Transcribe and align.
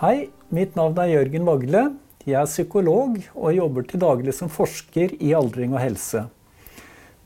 Hei, 0.00 0.30
mitt 0.48 0.78
navn 0.78 0.96
er 0.96 1.10
Jørgen 1.10 1.44
Vagle. 1.44 1.80
Jeg 2.24 2.38
er 2.40 2.46
psykolog 2.48 3.18
og 3.36 3.50
jobber 3.52 3.84
til 3.84 4.00
daglig 4.00 4.32
som 4.32 4.48
forsker 4.48 5.12
i 5.20 5.34
aldring 5.36 5.74
og 5.74 5.82
helse. 5.82 6.22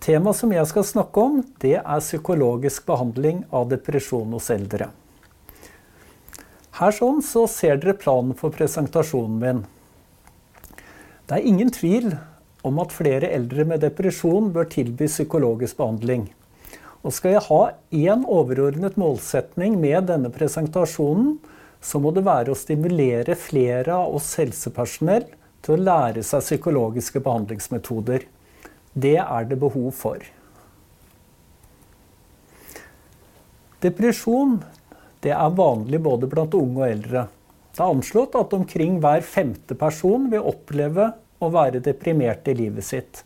Temaet 0.03 0.41
som 0.41 0.51
jeg 0.51 0.67
skal 0.67 0.87
snakke 0.89 1.23
om, 1.23 1.37
det 1.63 1.77
er 1.77 2.03
psykologisk 2.03 2.83
behandling 2.91 3.45
av 3.55 3.69
depresjon 3.71 4.35
hos 4.35 4.51
eldre. 4.51 4.91
Her 6.81 6.99
sånn 6.99 7.23
så 7.23 7.45
ser 7.47 7.79
dere 7.79 7.95
planen 7.95 8.35
for 8.35 8.51
presentasjonen 8.59 9.39
min. 9.39 9.63
Det 11.31 11.39
er 11.39 11.47
ingen 11.47 11.71
tvil 11.79 12.11
om 12.67 12.83
at 12.83 12.99
flere 12.99 13.31
eldre 13.39 13.71
med 13.71 13.87
depresjon 13.87 14.51
bør 14.51 14.67
tilby 14.75 15.07
psykologisk 15.07 15.79
behandling. 15.79 16.27
Og 17.07 17.15
skal 17.15 17.37
jeg 17.39 17.49
ha 17.53 17.65
én 17.95 18.27
overordnet 18.27 18.99
målsetning 18.99 19.79
med 19.79 20.11
denne 20.11 20.35
presentasjonen, 20.35 21.37
så 21.85 22.01
må 22.01 22.11
det 22.17 22.25
være 22.25 22.53
å 22.53 22.59
stimulere 22.59 23.37
flere 23.37 23.97
av 23.97 24.15
oss 24.17 24.31
helsepersonell 24.41 25.27
til 25.65 25.77
å 25.77 25.85
lære 25.89 26.25
seg 26.25 26.45
psykologiske 26.45 27.21
behandlingsmetoder. 27.25 28.25
Det 28.95 29.19
er 29.21 29.51
det 29.51 29.59
behov 29.61 29.91
for. 29.97 30.25
Depresjon 33.85 34.59
er 35.25 35.57
vanlig 35.57 36.01
både 36.05 36.29
blant 36.29 36.55
unge 36.57 36.81
og 36.81 36.89
eldre. 36.89 37.27
Det 37.75 37.83
er 37.83 37.93
anslått 37.93 38.37
at 38.39 38.53
omkring 38.57 38.99
hver 39.03 39.25
femte 39.27 39.77
person 39.77 40.29
vil 40.33 40.45
oppleve 40.47 41.11
å 41.43 41.49
være 41.53 41.83
deprimert 41.85 42.49
i 42.49 42.57
livet 42.57 42.87
sitt. 42.87 43.23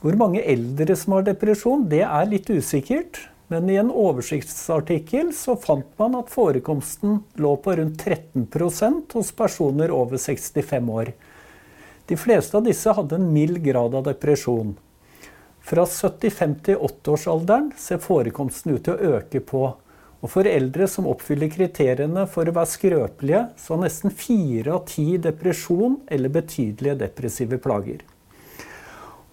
Hvor 0.00 0.16
mange 0.16 0.40
eldre 0.48 0.96
som 0.96 1.16
har 1.16 1.26
depresjon, 1.26 1.84
det 1.90 2.02
er 2.06 2.30
litt 2.30 2.48
usikkert. 2.48 3.20
Men 3.50 3.70
i 3.70 3.76
en 3.80 3.88
oversiktsartikkel 3.90 5.32
så 5.34 5.56
fant 5.58 5.88
man 5.98 6.14
at 6.14 6.28
forekomsten 6.30 7.16
lå 7.34 7.56
på 7.58 7.72
rundt 7.80 8.04
13% 8.04 9.16
hos 9.18 9.32
personer 9.34 9.90
over 9.90 10.22
65 10.22 10.90
år. 10.94 11.10
De 12.06 12.18
fleste 12.18 12.54
av 12.54 12.68
disse 12.68 12.94
hadde 12.94 13.18
en 13.18 13.26
mild 13.34 13.58
grad 13.64 13.98
av 13.98 14.06
depresjon. 14.06 14.76
Fra 15.66 15.82
75 15.82 16.56
til 16.70 16.78
80-årsalderen 16.78 17.72
ser 17.74 17.98
forekomsten 18.06 18.76
ut 18.76 18.86
til 18.86 18.94
å 18.94 19.18
øke 19.18 19.42
på. 19.42 19.66
Og 20.20 20.30
for 20.30 20.46
eldre 20.46 20.86
som 20.86 21.10
oppfyller 21.10 21.50
kriteriene 21.50 22.28
for 22.30 22.46
å 22.46 22.54
være 22.54 22.70
skrøpelige, 22.78 23.44
så 23.58 23.74
har 23.74 23.86
nesten 23.88 24.14
fire 24.14 24.78
av 24.78 24.84
ti 24.94 25.16
depresjon 25.18 26.04
eller 26.06 26.38
betydelige 26.38 27.00
depressive 27.02 27.58
plager. 27.58 28.06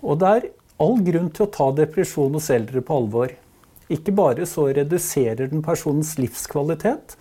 Og 0.02 0.18
det 0.22 0.38
er 0.40 0.54
all 0.82 1.04
grunn 1.06 1.30
til 1.30 1.46
å 1.46 1.54
ta 1.54 1.74
depresjon 1.86 2.34
hos 2.34 2.50
eldre 2.54 2.82
på 2.82 3.04
alvor. 3.04 3.44
Ikke 3.94 4.12
bare 4.12 4.46
så 4.50 4.68
reduserer 4.76 5.48
den 5.52 5.64
personens 5.64 6.18
livskvalitet, 6.20 7.16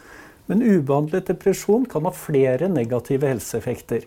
men 0.47 0.63
ubehandlet 0.63 1.29
depresjon 1.31 1.87
kan 1.91 2.07
ha 2.07 2.15
flere 2.15 2.69
negative 2.71 3.29
helseeffekter. 3.31 4.07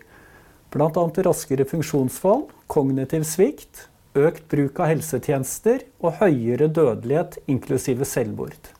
Bl.a. 0.70 1.04
raskere 1.26 1.66
funksjonsfall, 1.68 2.44
kognitiv 2.70 3.24
svikt, 3.28 3.86
økt 4.18 4.46
bruk 4.50 4.80
av 4.82 4.90
helsetjenester 4.92 5.84
og 6.02 6.20
høyere 6.20 6.68
dødelighet, 6.68 7.40
inklusive 7.50 8.06
selvmord. 8.08 8.70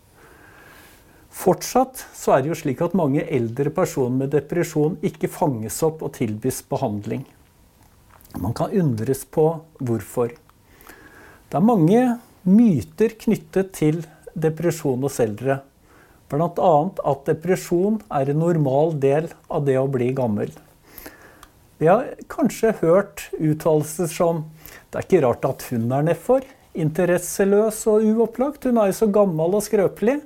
Fortsatt 1.31 2.03
så 2.17 2.35
er 2.35 2.43
det 2.43 2.51
jo 2.51 2.59
slik 2.59 2.81
at 2.85 2.97
mange 2.99 3.23
eldre 3.23 3.71
personer 3.73 4.25
med 4.25 4.33
depresjon 4.35 4.99
ikke 5.07 5.31
fanges 5.31 5.79
opp 5.87 6.03
og 6.05 6.17
tilbys 6.19 6.61
behandling. 6.69 7.23
Man 8.39 8.55
kan 8.55 8.75
undres 8.77 9.25
på 9.25 9.47
hvorfor. 9.79 10.35
Det 11.51 11.59
er 11.59 11.67
mange 11.67 12.03
myter 12.43 13.13
knyttet 13.21 13.75
til 13.77 14.03
depresjon 14.35 15.03
hos 15.05 15.19
eldre. 15.21 15.61
Bl.a. 16.31 16.73
at 17.11 17.27
depresjon 17.27 17.99
er 18.15 18.31
en 18.31 18.43
normal 18.45 18.95
del 19.03 19.29
av 19.51 19.67
det 19.67 19.77
å 19.81 19.89
bli 19.91 20.13
gammel. 20.17 20.53
Vi 21.81 21.89
har 21.89 22.13
kanskje 22.29 22.77
hørt 22.83 23.31
uttalelser 23.41 24.07
som 24.07 24.45
'Det 24.91 24.99
er 24.99 25.07
ikke 25.07 25.23
rart 25.27 25.45
at 25.45 25.63
hun 25.71 25.93
er 25.93 26.03
nedfor'. 26.03 26.45
Interesseløs 26.75 27.87
og 27.87 28.03
uopplagt. 28.03 28.65
Hun 28.65 28.79
er 28.79 28.87
jo 28.87 28.93
så 28.93 29.07
gammel 29.11 29.55
og 29.55 29.63
skrøpelig. 29.63 30.21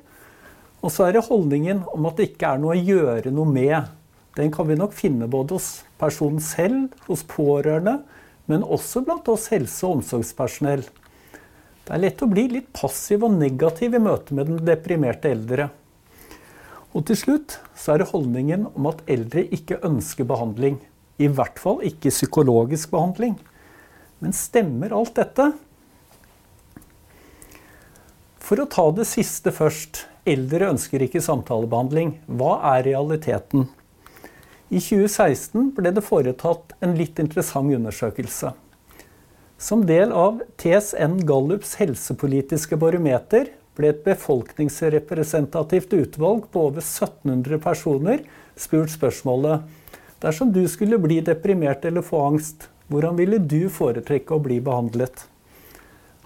Og 0.82 0.90
så 0.90 1.08
er 1.08 1.12
det 1.12 1.28
holdningen 1.28 1.84
om 1.94 2.06
at 2.06 2.16
det 2.16 2.34
ikke 2.34 2.52
er 2.52 2.58
noe 2.58 2.74
å 2.74 2.84
gjøre 2.84 3.30
noe 3.32 3.46
med. 3.46 3.88
Den 4.36 4.50
kan 4.50 4.66
vi 4.66 4.74
nok 4.74 4.92
finne 4.92 5.28
både 5.30 5.54
hos 5.54 5.84
personen 5.98 6.40
selv, 6.40 6.90
hos 7.06 7.22
pårørende, 7.22 8.02
men 8.46 8.62
også 8.62 9.04
blant 9.04 9.28
oss 9.28 9.48
helse- 9.48 9.86
og 9.86 9.98
omsorgspersonell. 9.98 10.84
Det 11.84 11.92
er 11.92 12.00
lett 12.00 12.22
å 12.24 12.30
bli 12.30 12.46
litt 12.48 12.70
passiv 12.72 13.26
og 13.26 13.34
negativ 13.36 13.92
i 13.92 14.00
møte 14.00 14.36
med 14.36 14.48
den 14.48 14.62
deprimerte 14.64 15.28
eldre. 15.34 15.68
Og 16.94 17.04
til 17.10 17.18
slutt 17.18 17.58
så 17.76 17.92
er 17.92 18.00
det 18.00 18.12
holdningen 18.12 18.68
om 18.72 18.88
at 18.88 19.02
eldre 19.10 19.44
ikke 19.52 19.82
ønsker 19.84 20.24
behandling. 20.28 20.78
I 21.20 21.28
hvert 21.28 21.60
fall 21.60 21.82
ikke 21.84 22.12
psykologisk 22.14 22.94
behandling. 22.94 23.36
Men 24.24 24.32
stemmer 24.32 24.94
alt 24.96 25.12
dette? 25.18 25.50
For 28.44 28.60
å 28.60 28.68
ta 28.70 28.88
det 28.96 29.08
siste 29.10 29.52
først. 29.52 30.06
Eldre 30.24 30.70
ønsker 30.72 31.04
ikke 31.04 31.20
samtalebehandling. 31.20 32.14
Hva 32.24 32.56
er 32.72 32.86
realiteten? 32.88 33.68
I 34.72 34.80
2016 34.80 35.74
ble 35.76 35.92
det 35.92 36.04
foretatt 36.06 36.72
en 36.80 36.94
litt 36.96 37.20
interessant 37.20 37.74
undersøkelse. 37.76 38.54
Som 39.58 39.86
del 39.86 40.12
av 40.12 40.40
TSN 40.56 41.20
Gallups 41.26 41.76
helsepolitiske 41.78 42.76
barometer 42.76 43.52
ble 43.78 43.90
et 43.92 44.02
befolkningsrepresentativt 44.06 45.94
utvalg 45.94 46.48
på 46.50 46.66
over 46.68 46.82
1700 46.82 47.60
personer 47.62 48.24
spurt 48.58 48.92
spørsmålet 48.94 49.62
Dersom 50.24 50.50
du 50.52 50.62
skulle 50.68 50.98
bli 50.98 51.20
deprimert 51.20 51.84
eller 51.84 52.02
få 52.02 52.22
angst, 52.24 52.68
hvordan 52.88 53.16
ville 53.18 53.38
du 53.38 53.68
foretrekke 53.70 54.34
å 54.34 54.42
bli 54.42 54.56
behandlet? 54.64 55.26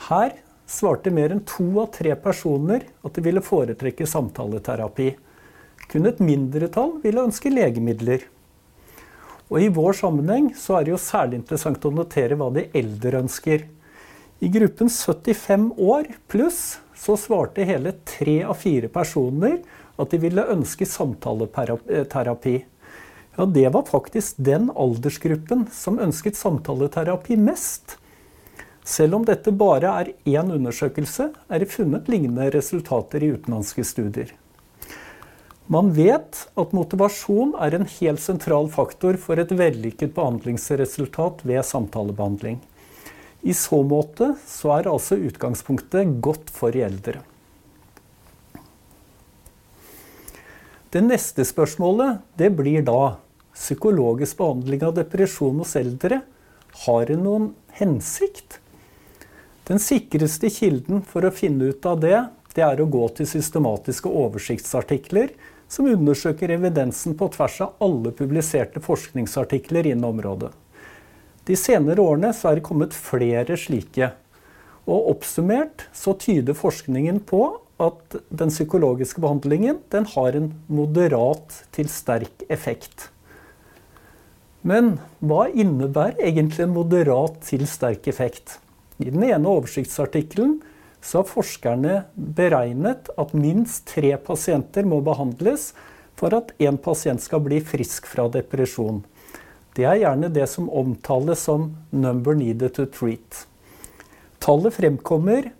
Her 0.08 0.36
svarte 0.70 1.10
mer 1.10 1.34
enn 1.34 1.42
to 1.48 1.66
av 1.82 1.90
tre 1.96 2.14
personer 2.22 2.84
at 3.02 3.16
de 3.16 3.24
ville 3.24 3.42
foretrekke 3.42 4.06
samtaleterapi. 4.06 5.08
Kun 5.90 6.06
et 6.06 6.20
mindretall 6.22 6.98
ville 7.02 7.24
ønske 7.26 7.50
legemidler. 7.50 8.22
Og 9.48 9.62
I 9.64 9.70
vår 9.72 9.96
sammenheng 9.96 10.50
så 10.56 10.78
er 10.78 10.86
det 10.86 10.92
jo 10.92 11.00
særlig 11.00 11.40
interessant 11.40 11.84
å 11.88 11.92
notere 11.94 12.36
hva 12.36 12.50
de 12.52 12.66
eldre 12.76 13.22
ønsker. 13.22 13.64
I 14.44 14.48
gruppen 14.54 14.90
75 14.92 15.70
år 15.80 16.10
pluss 16.30 16.78
så 16.98 17.16
svarte 17.18 17.64
hele 17.66 17.94
tre 18.06 18.42
av 18.44 18.58
fire 18.60 18.90
personer 18.92 19.60
at 19.98 20.12
de 20.12 20.20
ville 20.22 20.44
ønske 20.52 20.86
samtaleterapi. 20.86 22.56
Ja, 23.38 23.46
det 23.46 23.68
var 23.74 23.86
faktisk 23.88 24.36
den 24.36 24.68
aldersgruppen 24.74 25.66
som 25.74 25.98
ønsket 26.02 26.36
samtaleterapi 26.36 27.38
mest. 27.40 27.96
Selv 28.88 29.18
om 29.18 29.24
dette 29.26 29.52
bare 29.54 29.90
er 30.00 30.12
én 30.26 30.52
undersøkelse, 30.54 31.30
er 31.48 31.62
det 31.62 31.70
funnet 31.72 32.08
lignende 32.10 32.50
resultater 32.54 33.22
i 33.22 33.32
utenlandske 33.36 33.84
studier. 33.84 34.32
Man 35.68 35.90
vet 35.92 36.46
at 36.56 36.70
motivasjon 36.72 37.50
er 37.60 37.74
en 37.76 37.84
helt 37.98 38.22
sentral 38.24 38.70
faktor 38.72 39.18
for 39.20 39.36
et 39.36 39.50
vellykket 39.52 40.14
behandlingsresultat 40.16 41.42
ved 41.44 41.60
samtalebehandling. 41.68 42.56
I 43.44 43.52
så 43.52 43.82
måte 43.84 44.30
så 44.48 44.72
er 44.78 44.88
altså 44.88 45.18
utgangspunktet 45.20 46.14
godt 46.24 46.48
for 46.48 46.72
eldre. 46.72 47.20
Det 50.88 51.02
neste 51.04 51.44
spørsmålet 51.44 52.22
det 52.40 52.48
blir 52.56 52.80
da 52.88 53.18
psykologisk 53.52 54.40
behandling 54.40 54.86
av 54.88 54.96
depresjon 54.96 55.60
hos 55.60 55.76
eldre. 55.76 56.22
Har 56.86 57.04
det 57.10 57.18
noen 57.20 57.50
hensikt? 57.76 58.56
Den 59.68 59.84
sikreste 59.84 60.48
kilden 60.48 61.04
for 61.04 61.28
å 61.28 61.34
finne 61.34 61.74
ut 61.74 61.84
av 61.84 62.00
det, 62.00 62.22
det 62.56 62.64
er 62.64 62.80
å 62.80 62.88
gå 62.88 63.04
til 63.18 63.28
systematiske 63.28 64.08
oversiktsartikler 64.08 65.36
som 65.68 65.88
undersøker 65.88 66.50
evidensen 66.56 67.16
på 67.18 67.28
tvers 67.34 67.60
av 67.64 67.76
alle 67.84 68.12
publiserte 68.16 68.80
forskningsartikler 68.84 69.90
innen 69.90 70.08
området. 70.08 70.50
De 71.48 71.56
senere 71.56 72.02
årene 72.04 72.32
er 72.32 72.58
det 72.58 72.64
kommet 72.66 72.96
flere 72.96 73.56
slike. 73.56 74.10
Og 74.88 75.10
oppsummert 75.14 75.86
så 75.96 76.14
tyder 76.20 76.56
forskningen 76.56 77.20
på 77.28 77.42
at 77.78 78.16
den 78.34 78.50
psykologiske 78.50 79.22
behandlingen 79.22 79.78
den 79.92 80.08
har 80.16 80.36
en 80.36 80.50
moderat 80.66 81.62
til 81.76 81.88
sterk 81.92 82.44
effekt. 82.52 83.10
Men 84.66 84.96
hva 85.22 85.46
innebærer 85.48 86.18
egentlig 86.26 86.64
en 86.66 86.74
moderat 86.74 87.38
til 87.46 87.64
sterk 87.70 88.08
effekt? 88.10 88.58
I 88.98 89.12
den 89.12 89.22
ene 89.22 89.46
oversiktsartikkelen 89.48 90.58
så 91.08 91.22
har 91.22 91.30
forskerne 91.30 92.02
beregnet 92.14 93.08
at 93.16 93.30
minst 93.32 93.86
tre 93.88 94.10
pasienter 94.20 94.84
må 94.84 94.98
behandles 95.00 95.70
for 96.20 96.34
at 96.36 96.50
én 96.60 96.76
pasient 96.84 97.22
skal 97.24 97.40
bli 97.46 97.62
frisk 97.64 98.10
fra 98.10 98.26
depresjon. 98.28 99.00
Det 99.72 99.86
er 99.88 100.02
gjerne 100.02 100.28
det 100.34 100.44
som 100.52 100.68
omtales 100.68 101.46
som 101.48 101.76
'number 101.90 102.34
needed 102.34 102.74
to 102.74 102.84
treat'. 102.84 103.46
Tallet 104.38 104.74
fremkommer 104.74 105.50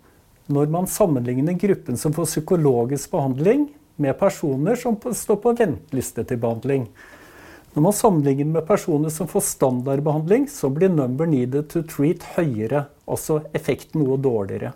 når 0.47 0.69
man 0.69 0.87
sammenligner 0.87 1.57
gruppen 1.57 1.97
som 1.97 2.13
får 2.13 2.25
psykologisk 2.25 3.11
behandling, 3.11 3.69
med 3.95 4.19
personer 4.19 4.75
som 4.75 4.95
står 4.95 5.35
på 5.35 5.57
venteliste 5.57 6.23
til 6.23 6.37
behandling. 6.37 6.87
Når 7.73 7.81
man 7.81 7.93
sammenligner 7.93 8.45
med 8.45 8.67
personer 8.67 9.09
som 9.09 9.27
får 9.27 9.41
standardbehandling, 9.41 10.47
så 10.47 10.69
blir 10.69 10.89
number 10.89 11.25
needed 11.25 11.69
to 11.69 11.81
treat 11.81 12.23
høyere, 12.37 12.85
altså 13.07 13.41
effekten 13.53 14.01
noe 14.01 14.17
dårligere. 14.17 14.73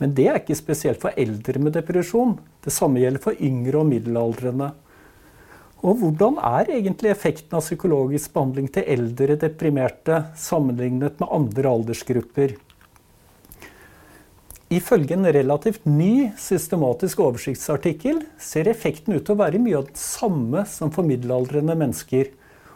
Men 0.00 0.14
det 0.16 0.26
er 0.28 0.40
ikke 0.40 0.56
spesielt 0.58 1.02
for 1.02 1.14
eldre 1.20 1.60
med 1.62 1.76
depresjon. 1.76 2.36
Det 2.64 2.72
samme 2.74 3.02
gjelder 3.02 3.22
for 3.22 3.38
yngre 3.38 3.82
og 3.82 3.90
middelaldrende. 3.92 4.72
Og 5.84 5.98
hvordan 6.00 6.38
er 6.40 6.70
egentlig 6.78 7.10
effekten 7.12 7.58
av 7.58 7.64
psykologisk 7.64 8.32
behandling 8.32 8.70
til 8.72 8.86
eldre 8.88 9.36
deprimerte 9.40 10.22
sammenlignet 10.40 11.20
med 11.20 11.34
andre 11.38 11.74
aldersgrupper? 11.76 12.56
Ifølge 14.72 15.14
en 15.14 15.28
relativt 15.28 15.84
ny 15.86 16.30
systematisk 16.40 17.20
oversiktsartikkel 17.20 18.22
ser 18.40 18.70
effekten 18.72 19.14
ut 19.14 19.26
til 19.26 19.36
å 19.36 19.42
være 19.42 19.60
mye 19.60 19.76
av 19.82 19.90
den 19.90 20.00
samme 20.00 20.64
som 20.66 20.90
for 20.94 21.06
middelaldrende 21.06 21.76
mennesker, 21.78 22.32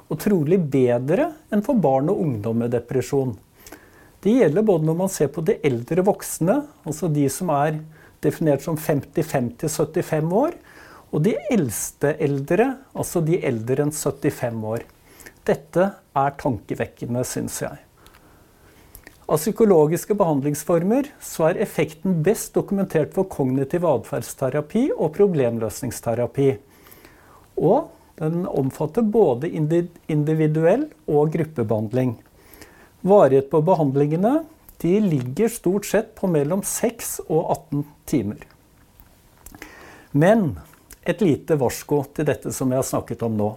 og 0.08 0.20
trolig 0.22 0.60
bedre 0.72 1.32
enn 1.52 1.64
for 1.64 1.80
barn 1.80 2.12
og 2.12 2.20
ungdom 2.22 2.60
med 2.62 2.72
depresjon. 2.76 3.34
Det 4.24 4.34
gjelder 4.34 4.66
både 4.66 4.86
når 4.88 4.96
man 4.98 5.10
ser 5.12 5.30
på 5.30 5.44
de 5.46 5.58
eldre 5.64 6.02
voksne, 6.06 6.60
altså 6.88 7.10
de 7.12 7.28
som 7.30 7.52
er 7.54 7.78
definert 8.24 8.64
som 8.64 8.76
55 8.76 9.52
75 9.68 10.32
år, 10.34 10.56
og 11.14 11.22
de 11.24 11.36
eldste 11.52 12.16
eldre, 12.20 12.72
altså 12.98 13.22
de 13.24 13.38
eldre 13.46 13.86
enn 13.86 13.94
75 13.94 14.64
år. 14.72 14.82
Dette 15.48 15.90
er 16.18 16.34
tankevekkende, 16.42 17.22
syns 17.24 17.62
jeg. 17.62 17.78
Av 19.28 19.36
psykologiske 19.36 20.16
behandlingsformer 20.16 21.10
så 21.20 21.50
er 21.50 21.62
effekten 21.64 22.22
best 22.24 22.54
dokumentert 22.56 23.14
for 23.16 23.28
kognitiv 23.28 23.84
atferdsterapi 23.88 24.86
og 24.96 25.12
problemløsningsterapi. 25.16 26.48
Og 27.60 27.90
den 28.18 28.46
omfatter 28.48 29.04
både 29.04 29.50
individuell 29.52 30.88
og 31.06 31.34
gruppebehandling. 31.36 32.16
Varighet 33.00 33.50
på 33.50 33.60
behandlingene 33.62 34.44
de 34.82 35.00
ligger 35.00 35.48
stort 35.48 35.86
sett 35.86 36.14
på 36.18 36.30
mellom 36.30 36.62
6 36.62 37.20
og 37.28 37.50
18 37.50 37.84
timer. 38.06 38.42
Men 40.10 40.58
et 41.02 41.22
lite 41.22 41.56
varsko 41.58 42.02
til 42.14 42.28
dette 42.28 42.52
som 42.54 42.70
jeg 42.70 42.80
har 42.80 42.86
snakket 42.86 43.22
om 43.26 43.36
nå. 43.38 43.48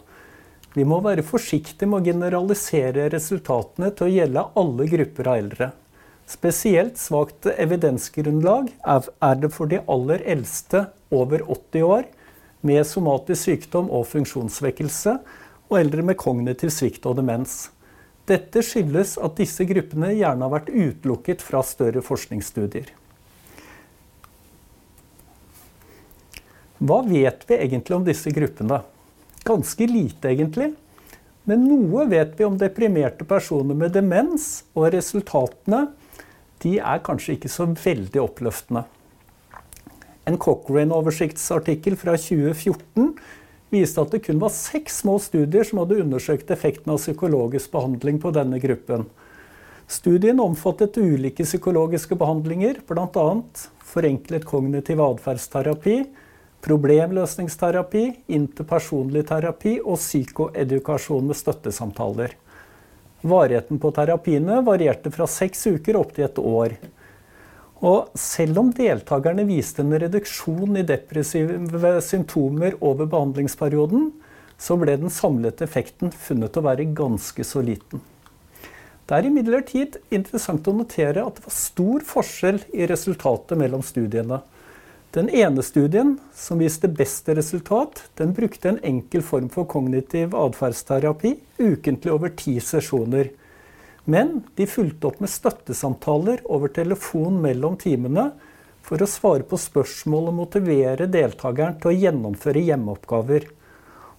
Vi 0.74 0.86
må 0.88 1.02
være 1.04 1.26
forsiktige 1.28 1.90
med 1.90 2.00
å 2.00 2.12
generalisere 2.14 3.10
resultatene 3.12 3.92
til 3.92 4.08
å 4.08 4.14
gjelde 4.14 4.46
alle 4.62 4.88
grupper 4.94 5.30
av 5.30 5.42
eldre. 5.42 5.72
Spesielt 6.32 7.02
svakt 7.02 7.50
evidensgrunnlag 7.52 8.70
er 8.88 9.42
det 9.42 9.52
for 9.52 9.68
de 9.68 9.82
aller 9.92 10.24
eldste 10.32 10.86
over 11.12 11.44
80 11.44 11.84
år 11.84 12.08
med 12.64 12.88
somatisk 12.88 13.50
sykdom 13.50 13.90
og 13.92 14.08
funksjonssvekkelse, 14.14 15.18
og 15.72 15.78
eldre 15.80 16.04
med 16.06 16.20
kognitiv 16.20 16.72
svikt 16.72 17.06
og 17.10 17.18
demens. 17.20 17.72
Dette 18.30 18.62
skyldes 18.64 19.16
at 19.22 19.38
disse 19.40 19.66
gruppene 19.68 20.12
gjerne 20.14 20.46
har 20.46 20.54
vært 20.54 20.70
utelukket 20.70 21.42
fra 21.44 21.64
større 21.66 22.04
forskningsstudier. 22.06 22.92
Hva 26.82 27.02
vet 27.06 27.44
vi 27.50 27.58
egentlig 27.58 27.98
om 27.98 28.06
disse 28.06 28.32
gruppene? 28.34 28.82
Ganske 29.46 29.88
lite, 29.90 30.32
egentlig. 30.32 30.72
Men 31.50 31.66
noe 31.66 32.06
vet 32.10 32.34
vi 32.38 32.46
om 32.46 32.58
deprimerte 32.58 33.26
personer 33.28 33.78
med 33.78 33.94
demens, 33.98 34.64
og 34.78 34.92
resultatene 34.94 35.88
de 36.62 36.78
er 36.78 37.02
kanskje 37.06 37.36
ikke 37.38 37.50
så 37.50 37.66
veldig 37.74 38.22
oppløftende. 38.22 38.84
En 40.30 40.38
Cochrane-oversiktsartikkel 40.38 41.98
fra 41.98 42.14
2014 42.18 43.16
viste 43.72 44.04
at 44.04 44.12
det 44.14 44.22
kun 44.28 44.40
var 44.42 44.54
seks 44.54 45.02
små 45.02 45.18
studier 45.24 45.66
som 45.68 45.82
hadde 45.82 46.02
undersøkt 46.04 46.52
effekten 46.54 46.94
av 46.94 47.02
psykologisk 47.02 47.72
behandling 47.74 48.20
på 48.22 48.34
denne 48.36 48.60
gruppen. 48.62 49.08
Studien 49.92 50.40
omfattet 50.40 51.00
ulike 51.02 51.44
psykologiske 51.44 52.16
behandlinger, 52.16 52.78
bl.a. 52.88 53.26
forenklet 53.92 54.46
kognitiv 54.48 55.02
atferdsterapi, 55.04 55.98
problemløsningsterapi, 56.64 58.06
interpersonlig 58.32 59.26
terapi 59.28 59.80
og 59.82 60.00
psykoedukasjon 60.00 61.28
med 61.28 61.40
støttesamtaler. 61.40 62.38
Varigheten 63.22 63.82
på 63.82 63.92
terapiene 63.94 64.62
varierte 64.66 65.12
fra 65.14 65.28
seks 65.30 65.68
uker 65.68 66.00
opp 66.00 66.16
til 66.16 66.26
et 66.30 66.40
år. 66.40 66.78
Og 67.82 68.12
selv 68.18 68.60
om 68.62 68.70
deltakerne 68.78 69.48
viste 69.50 69.82
en 69.82 69.96
reduksjon 69.98 70.78
i 70.78 70.86
depressive 70.86 71.96
symptomer 72.06 72.78
over 72.78 73.10
behandlingsperioden, 73.10 74.12
så 74.62 74.78
ble 74.78 74.94
den 75.02 75.10
samlede 75.10 75.66
effekten 75.66 76.14
funnet 76.14 76.58
å 76.58 76.66
være 76.68 76.92
ganske 76.94 77.46
så 77.48 77.64
liten. 77.66 78.04
Det 79.10 79.18
er 79.18 79.28
imidlertid 79.28 79.98
interessant 80.14 80.68
å 80.70 80.76
notere 80.78 81.26
at 81.26 81.40
det 81.40 81.48
var 81.48 81.56
stor 81.58 82.06
forskjell 82.06 82.62
i 82.78 82.86
resultatet 82.88 83.58
mellom 83.60 83.82
studiene. 83.84 84.44
Den 85.12 85.28
ene 85.36 85.66
studien, 85.66 86.14
som 86.38 86.62
viste 86.62 86.88
best 86.88 87.28
resultat, 87.28 88.06
den 88.16 88.32
brukte 88.38 88.70
en 88.70 88.80
enkel 88.88 89.26
form 89.26 89.50
for 89.52 89.68
kognitiv 89.68 90.38
atferdsterapi 90.38 91.34
ukentlig 91.60 92.14
over 92.14 92.32
ti 92.40 92.54
sesjoner. 92.64 93.34
Men 94.10 94.42
de 94.56 94.66
fulgte 94.68 95.12
opp 95.12 95.20
med 95.22 95.30
støttesamtaler 95.30 96.42
over 96.50 96.72
telefon 96.74 97.38
mellom 97.44 97.78
timene 97.82 98.32
for 98.82 99.02
å 99.02 99.10
svare 99.10 99.46
på 99.48 99.60
spørsmål 99.62 100.32
og 100.32 100.38
motivere 100.40 101.10
deltakeren 101.12 101.78
til 101.82 101.92
å 101.92 102.00
gjennomføre 102.00 102.64
hjemmeoppgaver. 102.66 103.46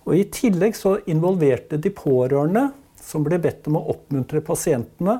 Og 0.07 0.15
I 0.19 0.27
tillegg 0.35 0.79
så 0.79 0.97
involverte 1.11 1.81
de 1.83 1.91
pårørende, 1.95 2.69
som 3.03 3.25
ble 3.27 3.41
bedt 3.43 3.67
om 3.67 3.81
å 3.81 3.87
oppmuntre 3.91 4.43
pasientene 4.47 5.19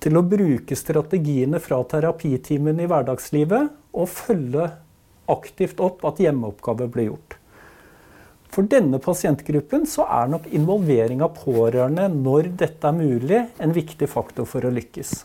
til 0.00 0.16
å 0.16 0.24
bruke 0.24 0.76
strategiene 0.78 1.60
fra 1.60 1.82
terapitimen 1.90 2.80
i 2.80 2.86
hverdagslivet 2.88 3.74
og 3.92 4.08
følge 4.08 4.70
aktivt 5.28 5.82
opp 5.84 6.06
at 6.08 6.22
hjemmeoppgaver 6.22 6.88
ble 6.92 7.10
gjort. 7.10 7.27
For 8.48 8.64
denne 8.64 8.98
pasientgruppen 9.02 9.84
så 9.86 10.06
er 10.08 10.30
nok 10.32 10.48
involvering 10.56 11.20
av 11.24 11.36
pårørende 11.36 12.08
når 12.14 12.48
dette 12.58 12.88
er 12.88 12.96
mulig, 12.96 13.42
en 13.60 13.74
viktig 13.76 14.08
faktor 14.08 14.48
for 14.48 14.64
å 14.64 14.72
lykkes. 14.72 15.20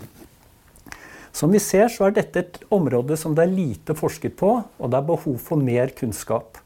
Som 1.34 1.56
vi 1.56 1.62
ser 1.64 1.88
så 1.90 2.10
er 2.10 2.18
dette 2.20 2.44
et 2.44 2.60
område 2.74 3.18
som 3.18 3.34
det 3.34 3.48
er 3.48 3.56
lite 3.56 3.96
forsket 3.98 4.36
på, 4.38 4.52
og 4.62 4.92
det 4.92 5.00
er 5.00 5.08
behov 5.08 5.40
for 5.42 5.58
mer 5.58 5.96
kunnskap. 5.98 6.60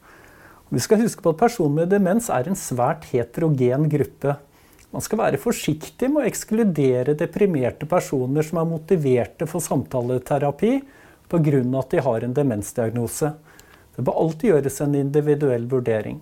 Vi 0.67 0.81
skal 0.83 0.99
huske 0.99 1.23
på 1.23 1.31
at 1.31 1.39
Personer 1.39 1.85
med 1.85 1.93
demens 1.93 2.27
er 2.33 2.49
en 2.49 2.59
svært 2.59 3.07
heterogen 3.13 3.87
gruppe. 3.87 4.35
Man 4.91 5.03
skal 5.03 5.21
være 5.21 5.39
forsiktig 5.39 6.09
med 6.11 6.25
å 6.25 6.27
ekskludere 6.27 7.15
deprimerte 7.15 7.87
personer 7.87 8.43
som 8.43 8.59
er 8.59 8.67
motiverte 8.67 9.47
for 9.47 9.63
samtaleterapi 9.63 10.73
pga. 11.31 11.61
at 11.79 11.91
de 11.91 12.03
har 12.03 12.23
en 12.23 12.33
demensdiagnose. 12.33 13.33
Det 13.95 14.03
bør 14.03 14.19
alltid 14.19 14.49
gjøres 14.51 14.81
en 14.81 14.95
individuell 14.95 15.65
vurdering. 15.67 16.19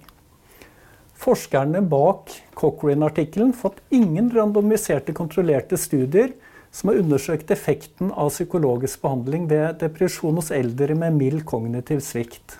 Forskerne 1.16 1.82
bak 1.90 2.34
Cochrane-artikkelen 2.60 3.54
fått 3.56 3.80
ingen 3.90 4.30
randomiserte, 4.34 5.14
kontrollerte 5.16 5.78
studier 5.80 6.34
som 6.76 6.92
har 6.92 7.00
undersøkt 7.00 7.52
effekten 7.56 8.12
av 8.12 8.34
psykologisk 8.34 9.02
behandling 9.06 9.48
ved 9.48 9.80
depresjon 9.80 10.36
hos 10.36 10.52
eldre 10.52 10.98
med 11.00 11.16
mild 11.16 11.46
kognitiv 11.48 12.02
svikt. 12.04 12.58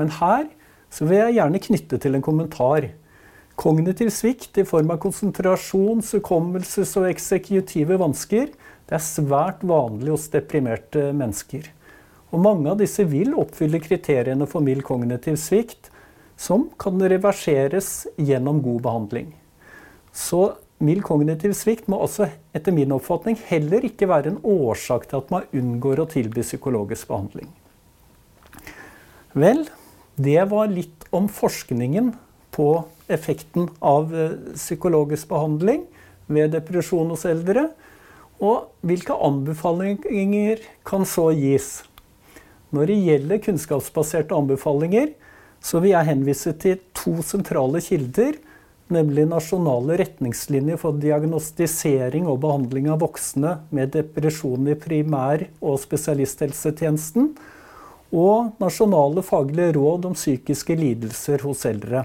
Men 0.00 0.12
her 0.16 0.46
vil 0.96 1.18
jeg 1.18 1.36
gjerne 1.36 1.60
knytte 1.68 2.00
til 2.00 2.16
en 2.16 2.24
kommentar. 2.24 2.88
Kognitiv 3.60 4.08
svikt 4.10 4.56
i 4.58 4.66
form 4.66 4.90
av 4.94 5.02
konsentrasjons-, 5.04 6.14
hukommelses- 6.16 6.96
og 6.98 7.10
eksekutive 7.10 8.00
vansker 8.00 8.48
det 8.88 8.96
er 8.96 9.04
svært 9.04 9.62
vanlig 9.64 10.12
hos 10.12 10.30
deprimerte 10.32 11.10
mennesker. 11.16 11.68
Og 12.32 12.42
mange 12.42 12.72
av 12.72 12.80
disse 12.80 13.04
vil 13.06 13.36
oppfylle 13.38 13.80
kriteriene 13.82 14.48
for 14.50 14.64
mild 14.64 14.82
kognitiv 14.86 15.36
svikt, 15.40 15.92
som 16.36 16.68
kan 16.80 17.00
reverseres 17.00 18.06
gjennom 18.16 18.60
god 18.62 18.82
behandling. 18.86 19.32
Så 20.14 20.54
mild 20.84 21.04
kognitiv 21.06 21.54
svikt 21.56 21.88
må 21.90 22.00
også 22.04 22.28
etter 22.54 22.74
min 22.74 22.92
oppfatning 22.94 23.38
heller 23.48 23.86
ikke 23.86 24.08
være 24.10 24.32
en 24.32 24.40
årsak 24.42 25.08
til 25.10 25.22
at 25.22 25.30
man 25.34 25.46
unngår 25.54 26.02
å 26.02 26.10
tilby 26.10 26.44
psykologisk 26.44 27.08
behandling. 27.10 27.48
Vel, 29.34 29.64
det 30.14 30.42
var 30.50 30.70
litt 30.70 31.08
om 31.14 31.26
forskningen 31.30 32.12
på 32.54 32.68
effekten 33.10 33.66
av 33.82 34.12
eh, 34.14 34.36
psykologisk 34.54 35.28
behandling 35.32 35.82
ved 36.30 36.54
depresjon 36.54 37.10
hos 37.10 37.26
eldre. 37.28 37.68
Og 38.42 38.70
hvilke 38.86 39.16
anbefalinger 39.26 40.62
kan 40.86 41.06
så 41.06 41.30
gis? 41.34 41.82
Når 42.74 42.90
det 42.90 43.02
gjelder 43.08 43.42
kunnskapsbaserte 43.42 44.34
anbefalinger, 44.34 45.12
så 45.64 45.80
vil 45.80 45.94
jeg 45.94 46.10
henvise 46.10 46.52
til 46.60 46.80
to 46.96 47.22
sentrale 47.24 47.80
kilder, 47.84 48.36
nemlig 48.92 49.24
nasjonale 49.30 49.96
retningslinjer 50.02 50.76
for 50.80 50.98
diagnostisering 51.00 52.28
og 52.28 52.42
behandling 52.42 52.90
av 52.92 53.00
voksne 53.00 53.56
med 53.72 53.94
depresjon 53.96 54.68
i 54.68 54.76
primær- 54.76 55.46
og 55.64 55.80
spesialisthelsetjenesten, 55.80 57.32
og 58.14 58.52
Nasjonale 58.62 59.24
faglige 59.26 59.72
råd 59.74 60.04
om 60.06 60.12
psykiske 60.14 60.76
lidelser 60.78 61.42
hos 61.42 61.64
eldre. 61.66 62.04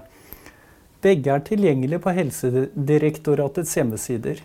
Begge 1.03 1.35
er 1.35 1.43
tilgjengelige 1.45 2.01
på 2.01 2.15
Helsedirektoratets 2.15 3.75
hjemmesider. 3.77 4.41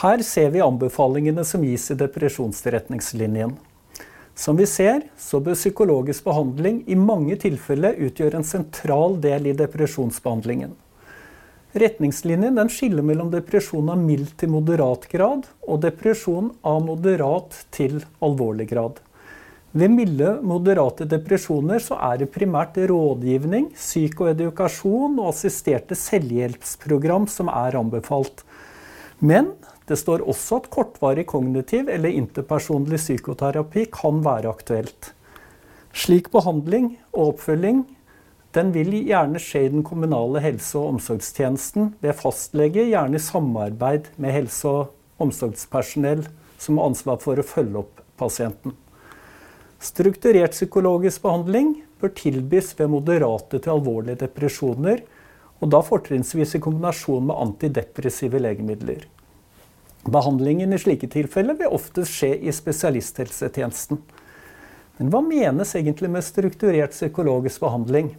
Her 0.00 0.22
ser 0.26 0.52
vi 0.52 0.62
anbefalingene 0.64 1.46
som 1.48 1.64
gis 1.64 1.88
i 1.94 1.98
depresjonsretningslinjen. 1.98 3.56
Som 4.40 4.56
vi 4.56 4.64
ser, 4.64 5.02
så 5.20 5.36
bør 5.44 5.58
psykologisk 5.58 6.24
behandling 6.24 6.78
i 6.88 6.96
mange 6.96 7.36
tilfeller 7.42 7.98
utgjøre 8.06 8.38
en 8.38 8.46
sentral 8.46 9.18
del 9.20 9.50
i 9.50 9.52
depresjonsbehandlingen. 9.58 10.72
Retningslinjen 11.76 12.70
skiller 12.72 13.04
mellom 13.04 13.28
depresjon 13.30 13.92
av 13.92 14.00
mild 14.00 14.32
til 14.40 14.50
moderat 14.54 15.04
grad 15.12 15.44
og 15.60 15.82
depresjon 15.84 16.48
av 16.66 16.80
moderat 16.86 17.58
til 17.76 18.00
alvorlig 18.24 18.70
grad. 18.72 18.96
Ved 19.76 19.92
milde, 19.92 20.32
moderate 20.42 21.04
depresjoner 21.06 21.84
er 21.94 22.16
det 22.22 22.32
primært 22.32 22.80
rådgivning, 22.90 23.68
psykoedukasjon 23.76 25.20
og 25.20 25.34
assisterte 25.34 25.94
selvhjelpsprogram 25.94 27.28
som 27.30 27.52
er 27.52 27.76
anbefalt. 27.78 28.40
Men 29.20 29.52
det 29.90 29.98
står 29.98 30.22
også 30.30 30.60
at 30.60 30.68
kortvarig 30.70 31.24
kognitiv 31.26 31.88
eller 31.90 32.14
interpersonlig 32.14 33.00
psykoterapi 33.02 33.88
kan 33.90 34.20
være 34.22 34.52
aktuelt. 34.52 35.10
Slik 35.90 36.30
behandling 36.30 36.92
og 37.10 37.32
oppfølging 37.32 37.82
den 38.54 38.70
vil 38.74 38.92
gjerne 39.06 39.42
skje 39.42 39.64
i 39.66 39.72
den 39.72 39.82
kommunale 39.86 40.42
helse- 40.42 40.78
og 40.78 40.96
omsorgstjenesten 40.96 41.92
ved 42.02 42.16
fastlege, 42.18 42.86
gjerne 42.90 43.18
i 43.18 43.22
samarbeid 43.22 44.10
med 44.16 44.34
helse- 44.34 44.70
og 44.70 45.22
omsorgspersonell 45.22 46.24
som 46.58 46.78
har 46.78 46.90
ansvar 46.90 47.20
for 47.22 47.38
å 47.38 47.46
følge 47.46 47.82
opp 47.82 48.02
pasienten. 48.18 48.74
Strukturert 49.80 50.54
psykologisk 50.54 51.22
behandling 51.22 51.80
bør 52.02 52.14
tilbys 52.14 52.74
ved 52.78 52.90
moderate 52.94 53.58
til 53.58 53.74
alvorlige 53.74 54.22
depresjoner, 54.26 55.02
og 55.60 55.70
da 55.72 55.80
fortrinnsvis 55.84 56.56
i 56.56 56.62
kombinasjon 56.62 57.26
med 57.26 57.38
antidepressive 57.38 58.38
legemidler. 58.38 59.06
Behandlingen 60.08 60.72
i 60.72 60.78
slike 60.80 61.10
tilfeller 61.12 61.58
vil 61.58 61.74
ofte 61.76 62.06
skje 62.08 62.32
i 62.40 62.52
spesialisthelsetjenesten. 62.54 64.00
Men 64.96 65.12
hva 65.12 65.20
menes 65.24 65.74
egentlig 65.76 66.10
med 66.12 66.24
strukturert 66.24 66.94
psykologisk 66.96 67.62
behandling? 67.64 68.14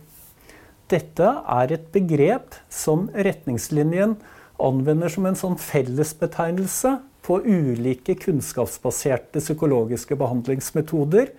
Dette 0.92 1.28
er 1.56 1.74
et 1.74 1.88
begrep 1.94 2.58
som 2.70 3.08
retningslinjen 3.16 4.18
anvender 4.62 5.10
som 5.10 5.26
en 5.26 5.38
sånn 5.40 5.58
fellesbetegnelse 5.62 6.98
på 7.26 7.40
ulike 7.46 8.16
kunnskapsbaserte 8.20 9.42
psykologiske 9.42 10.18
behandlingsmetoder, 10.20 11.32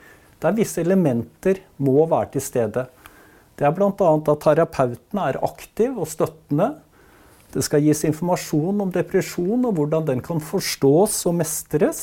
der 0.43 0.57
visse 0.57 0.83
elementer 0.83 1.61
må 1.83 2.07
være 2.11 2.35
til 2.37 2.45
stede. 2.47 2.87
Det 3.59 3.67
er 3.69 3.75
bl.a. 3.77 3.91
at 3.93 4.31
terapeuten 4.43 5.21
er 5.23 5.39
aktiv 5.45 5.99
og 5.99 6.09
støttende. 6.11 6.73
Det 7.53 7.63
skal 7.67 7.85
gis 7.85 8.05
informasjon 8.09 8.81
om 8.81 8.93
depresjon 8.93 9.67
og 9.69 9.77
hvordan 9.77 10.07
den 10.09 10.23
kan 10.25 10.41
forstås 10.41 11.19
og 11.29 11.37
mestres. 11.43 12.03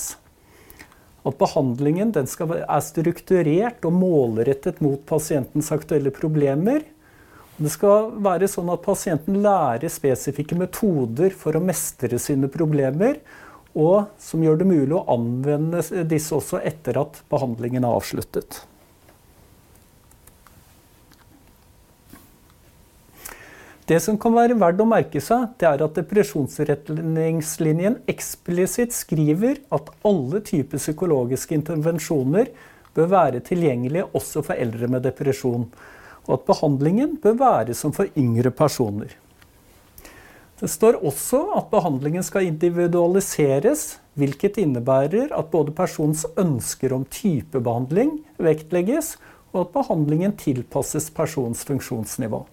At 1.26 1.40
behandlingen 1.42 2.14
skal 2.30 2.54
er 2.62 2.86
strukturert 2.86 3.84
og 3.88 3.98
målrettet 3.98 4.80
mot 4.86 5.02
pasientens 5.10 5.72
aktuelle 5.76 6.14
problemer. 6.16 6.86
Det 7.60 7.74
skal 7.74 8.14
være 8.24 8.48
sånn 8.48 8.70
at 8.72 8.86
pasienten 8.86 9.42
lærer 9.44 9.92
spesifikke 9.92 10.56
metoder 10.56 11.34
for 11.36 11.58
å 11.58 11.64
mestre 11.64 12.22
sine 12.22 12.48
problemer, 12.48 13.20
og 13.76 14.08
som 14.22 14.46
gjør 14.46 14.62
det 14.62 14.70
mulig 14.70 14.96
å 14.96 15.06
anvende 15.12 15.84
disse 16.08 16.38
også 16.38 16.62
etter 16.66 17.02
at 17.02 17.20
behandlingen 17.30 17.84
er 17.84 17.98
avsluttet. 18.00 18.62
Det 23.90 23.98
som 24.06 24.20
kan 24.22 24.36
være 24.36 24.58
verdt 24.60 24.84
å 24.84 24.86
merke 24.86 25.22
seg, 25.24 25.48
det 25.58 25.66
er 25.66 25.82
at 25.82 25.96
depresjonsretningslinjen 25.98 27.96
eksplisitt 28.12 28.94
skriver 28.94 29.64
at 29.74 29.90
alle 30.06 30.44
typer 30.46 30.78
psykologiske 30.78 31.58
intervensjoner 31.58 32.52
bør 32.94 33.10
være 33.10 33.42
tilgjengelige 33.48 34.12
også 34.14 34.44
for 34.46 34.62
eldre 34.62 34.92
med 34.94 35.08
depresjon 35.08 35.66
og 36.30 36.36
at 36.38 36.46
behandlingen 36.46 37.18
bør 37.24 37.40
være 37.40 37.76
som 37.78 37.94
for 37.96 38.12
yngre 38.18 38.52
personer. 38.54 39.16
Det 40.60 40.70
står 40.70 41.00
også 41.08 41.40
at 41.56 41.72
behandlingen 41.72 42.26
skal 42.26 42.46
individualiseres, 42.50 43.98
hvilket 44.20 44.60
innebærer 44.62 45.34
at 45.34 45.50
både 45.50 45.74
personens 45.74 46.26
ønsker 46.38 46.94
om 46.94 47.08
typebehandling 47.10 48.20
vektlegges, 48.38 49.16
og 49.50 49.64
at 49.64 49.74
behandlingen 49.74 50.36
tilpasses 50.38 51.10
persons 51.16 51.64
funksjonsnivå. 51.66 52.44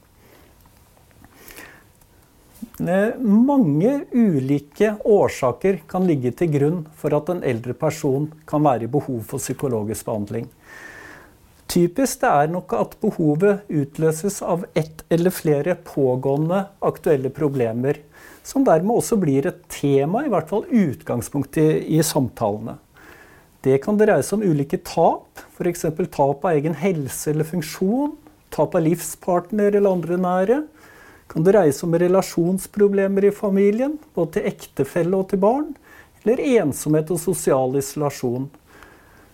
Mange 2.79 3.93
ulike 4.13 4.91
årsaker 5.05 5.81
kan 5.89 6.05
ligge 6.05 6.33
til 6.37 6.51
grunn 6.53 6.83
for 6.99 7.15
at 7.17 7.31
en 7.33 7.41
eldre 7.47 7.73
person 7.73 8.29
kan 8.49 8.65
være 8.67 8.85
i 8.85 8.93
behov 8.93 9.23
for 9.25 9.41
psykologisk 9.41 10.05
behandling. 10.05 10.51
Typisk 11.67 12.21
det 12.23 12.29
er 12.31 12.53
nok 12.53 12.75
at 12.77 12.93
behovet 13.03 13.65
utløses 13.73 14.39
av 14.45 14.67
ett 14.77 15.03
eller 15.11 15.33
flere 15.35 15.75
pågående 15.89 16.67
aktuelle 16.85 17.33
problemer, 17.33 17.99
som 18.47 18.65
dermed 18.65 19.01
også 19.01 19.19
blir 19.19 19.49
et 19.49 19.65
tema, 19.73 20.23
i 20.23 20.31
hvert 20.31 20.49
fall 20.53 20.69
utgangspunkt 20.69 21.57
i, 21.59 21.97
i 21.97 22.03
samtalene. 22.05 22.77
Det 23.67 23.81
kan 23.83 23.97
dreie 23.99 24.23
seg 24.23 24.39
om 24.39 24.47
ulike 24.47 24.79
tap, 24.87 25.27
f.eks. 25.57 25.89
tap 26.13 26.45
av 26.45 26.53
egen 26.53 26.77
helse 26.79 27.33
eller 27.33 27.49
funksjon, 27.49 28.13
tap 28.55 28.77
av 28.79 28.85
livspartner 28.85 29.75
eller 29.75 29.91
andre 29.91 30.21
nære. 30.23 30.61
Kan 31.31 31.45
det 31.45 31.55
dreie 31.55 31.75
seg 31.75 31.89
om 31.89 31.97
relasjonsproblemer 32.01 33.27
i 33.29 33.35
familien, 33.35 33.97
både 34.15 34.37
til 34.37 34.53
ektefelle 34.53 35.19
og 35.19 35.31
til 35.33 35.43
barn, 35.43 35.73
eller 36.23 36.43
ensomhet 36.63 37.11
og 37.15 37.21
sosial 37.23 37.77
isolasjon. 37.79 38.49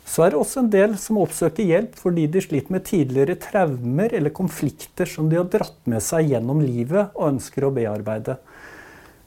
Så 0.05 0.25
er 0.25 0.33
det 0.33 0.41
også 0.41 0.63
en 0.65 0.71
del 0.73 0.97
som 0.99 1.21
oppsøker 1.23 1.69
hjelp 1.69 1.95
fordi 2.01 2.27
de 2.33 2.43
sliter 2.43 2.75
med 2.75 2.85
tidligere 2.89 3.39
traumer 3.41 4.13
eller 4.13 4.35
konflikter 4.35 5.09
som 5.09 5.29
de 5.31 5.39
har 5.39 5.47
dratt 5.53 5.79
med 5.89 6.03
seg 6.05 6.33
gjennom 6.33 6.61
livet 6.65 7.15
og 7.15 7.29
ønsker 7.31 7.69
å 7.69 7.73
bearbeide. 7.75 8.37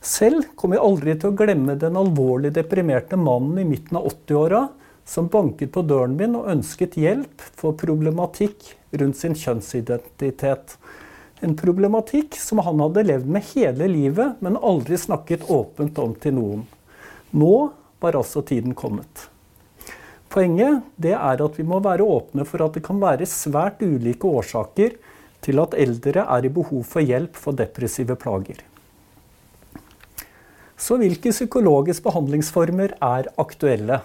Selv 0.05 0.51
kommer 0.60 0.77
jeg 0.77 0.86
aldri 0.86 1.15
til 1.17 1.31
å 1.31 1.38
glemme 1.39 1.77
den 1.81 1.95
alvorlig 1.98 2.51
deprimerte 2.53 3.17
mannen 3.17 3.63
i 3.63 3.69
midten 3.69 3.98
av 3.98 4.12
80-åra 4.12 4.65
som 5.07 5.29
banket 5.31 5.72
på 5.74 5.81
døren 5.86 6.17
min 6.19 6.36
og 6.38 6.51
ønsket 6.51 6.98
hjelp 7.00 7.41
for 7.57 7.77
problematikk 7.79 8.75
rundt 9.00 9.17
sin 9.17 9.34
kjønnsidentitet. 9.38 10.75
En 11.43 11.55
problematikk 11.59 12.37
som 12.39 12.61
han 12.63 12.79
hadde 12.79 13.03
levd 13.03 13.27
med 13.27 13.43
hele 13.51 13.89
livet, 13.91 14.37
men 14.39 14.55
aldri 14.55 14.97
snakket 14.97 15.49
åpent 15.51 15.97
om 15.99 16.13
til 16.15 16.37
noen. 16.37 16.61
Nå 17.35 17.55
var 17.99 18.15
altså 18.15 18.43
tiden 18.45 18.75
kommet. 18.77 19.27
Poenget 20.31 20.83
er 21.07 21.41
at 21.43 21.59
vi 21.59 21.63
må 21.67 21.81
være 21.83 22.03
åpne 22.03 22.45
for 22.47 22.63
at 22.65 22.75
det 22.75 22.85
kan 22.85 22.99
være 22.99 23.27
svært 23.27 23.83
ulike 23.83 24.27
årsaker 24.27 24.95
til 25.45 25.61
at 25.61 25.75
eldre 25.77 26.23
er 26.23 26.47
i 26.47 26.51
behov 26.51 26.83
for 26.87 27.03
hjelp 27.03 27.37
for 27.39 27.55
depressive 27.55 28.15
plager. 28.19 28.63
Så 30.75 30.97
hvilke 30.99 31.31
psykologiske 31.31 32.03
behandlingsformer 32.03 32.97
er 32.99 33.29
aktuelle? 33.39 34.01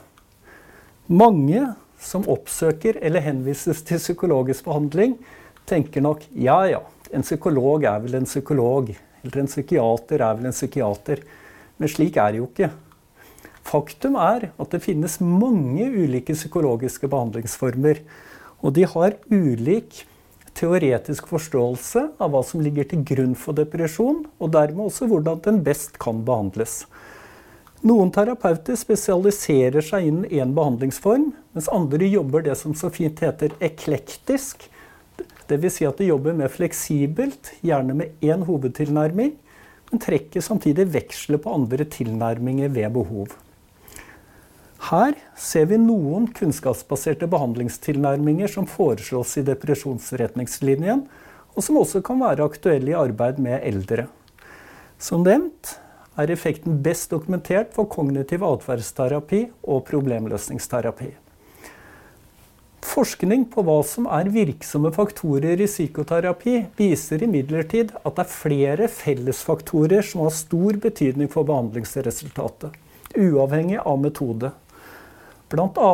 Mange 1.10 1.72
som 2.00 2.26
oppsøker 2.30 3.00
eller 3.02 3.24
henvises 3.24 3.82
til 3.86 3.98
psykologisk 3.98 4.64
behandling, 4.68 5.16
tenker 5.66 6.02
nok 6.04 6.22
ja 6.30 6.62
ja, 6.70 6.80
en 7.12 7.24
psykolog 7.26 7.84
er 7.84 8.02
vel 8.04 8.20
en 8.20 8.28
psykolog. 8.28 8.92
Eller 9.22 9.42
en 9.42 9.50
psykiater 9.50 10.22
er 10.22 10.38
vel 10.38 10.50
en 10.50 10.56
psykiater. 10.56 11.24
Men 11.80 11.92
slik 11.92 12.16
er 12.20 12.32
det 12.32 12.40
jo 12.42 12.48
ikke. 12.48 12.70
Faktum 13.66 14.16
er 14.18 14.50
at 14.50 14.72
det 14.72 14.82
finnes 14.84 15.18
mange 15.22 15.86
ulike 15.90 16.34
psykologiske 16.36 17.10
behandlingsformer. 17.10 18.00
Og 18.60 18.74
de 18.76 18.86
har 18.88 19.18
ulik 19.30 20.04
teoretisk 20.56 21.28
forståelse 21.30 22.02
av 22.20 22.32
hva 22.32 22.42
som 22.44 22.62
ligger 22.64 22.88
til 22.90 23.04
grunn 23.06 23.36
for 23.38 23.56
depresjon, 23.56 24.24
og 24.40 24.52
dermed 24.52 24.90
også 24.90 25.08
hvordan 25.08 25.40
den 25.44 25.62
best 25.64 25.96
kan 26.02 26.24
behandles. 26.26 26.82
Noen 27.86 28.10
terapeuter 28.12 28.76
spesialiserer 28.76 29.80
seg 29.84 30.10
innen 30.10 30.26
én 30.28 30.52
behandlingsform, 30.56 31.30
mens 31.56 31.70
andre 31.72 32.10
jobber 32.10 32.44
det 32.44 32.58
som 32.60 32.74
så 32.76 32.90
fint 32.92 33.22
heter 33.24 33.54
eklektisk. 33.64 34.66
Dvs. 35.50 35.76
Si 35.80 35.86
at 35.88 35.98
de 35.98 36.08
jobber 36.10 36.36
mer 36.38 36.50
fleksibelt, 36.52 37.52
gjerne 37.66 37.96
med 37.98 38.22
én 38.22 38.44
hovedtilnærming, 38.46 39.34
men 39.90 40.02
trekker 40.02 40.44
samtidig 40.44 40.86
veksler 40.94 41.40
på 41.42 41.54
andre 41.54 41.86
tilnærminger 41.90 42.70
ved 42.70 42.92
behov. 42.94 43.34
Her 44.90 45.16
ser 45.36 45.66
vi 45.68 45.76
noen 45.76 46.30
kunnskapsbaserte 46.32 47.28
behandlingstilnærminger 47.30 48.48
som 48.48 48.68
foreslås 48.70 49.36
i 49.36 49.44
depresjonsretningslinjen, 49.44 51.04
og 51.52 51.66
som 51.66 51.80
også 51.80 52.00
kan 52.06 52.22
være 52.22 52.46
aktuelle 52.46 52.94
i 52.94 52.96
arbeid 52.96 53.42
med 53.42 53.60
eldre. 53.66 54.06
Som 55.00 55.26
nevnt 55.26 55.74
er 56.20 56.32
effekten 56.32 56.78
best 56.84 57.10
dokumentert 57.12 57.74
for 57.76 57.90
kognitiv 57.90 58.44
atferdsterapi 58.46 59.42
og 59.68 59.84
problemløsningsterapi. 59.90 61.10
Forskning 62.90 63.44
på 63.52 63.62
hva 63.62 63.76
som 63.86 64.08
er 64.10 64.32
virksomme 64.34 64.90
faktorer 64.90 65.60
i 65.62 65.66
psykoterapi, 65.70 66.56
viser 66.74 67.22
imidlertid 67.22 67.92
at 68.00 68.16
det 68.16 68.24
er 68.24 68.32
flere 68.32 68.88
fellesfaktorer 68.90 70.02
som 70.08 70.24
har 70.24 70.34
stor 70.34 70.78
betydning 70.82 71.30
for 71.30 71.46
behandlingsresultatet, 71.46 72.74
uavhengig 73.14 73.78
av 73.84 74.00
metode. 74.02 74.50
Bl.a. 75.54 75.92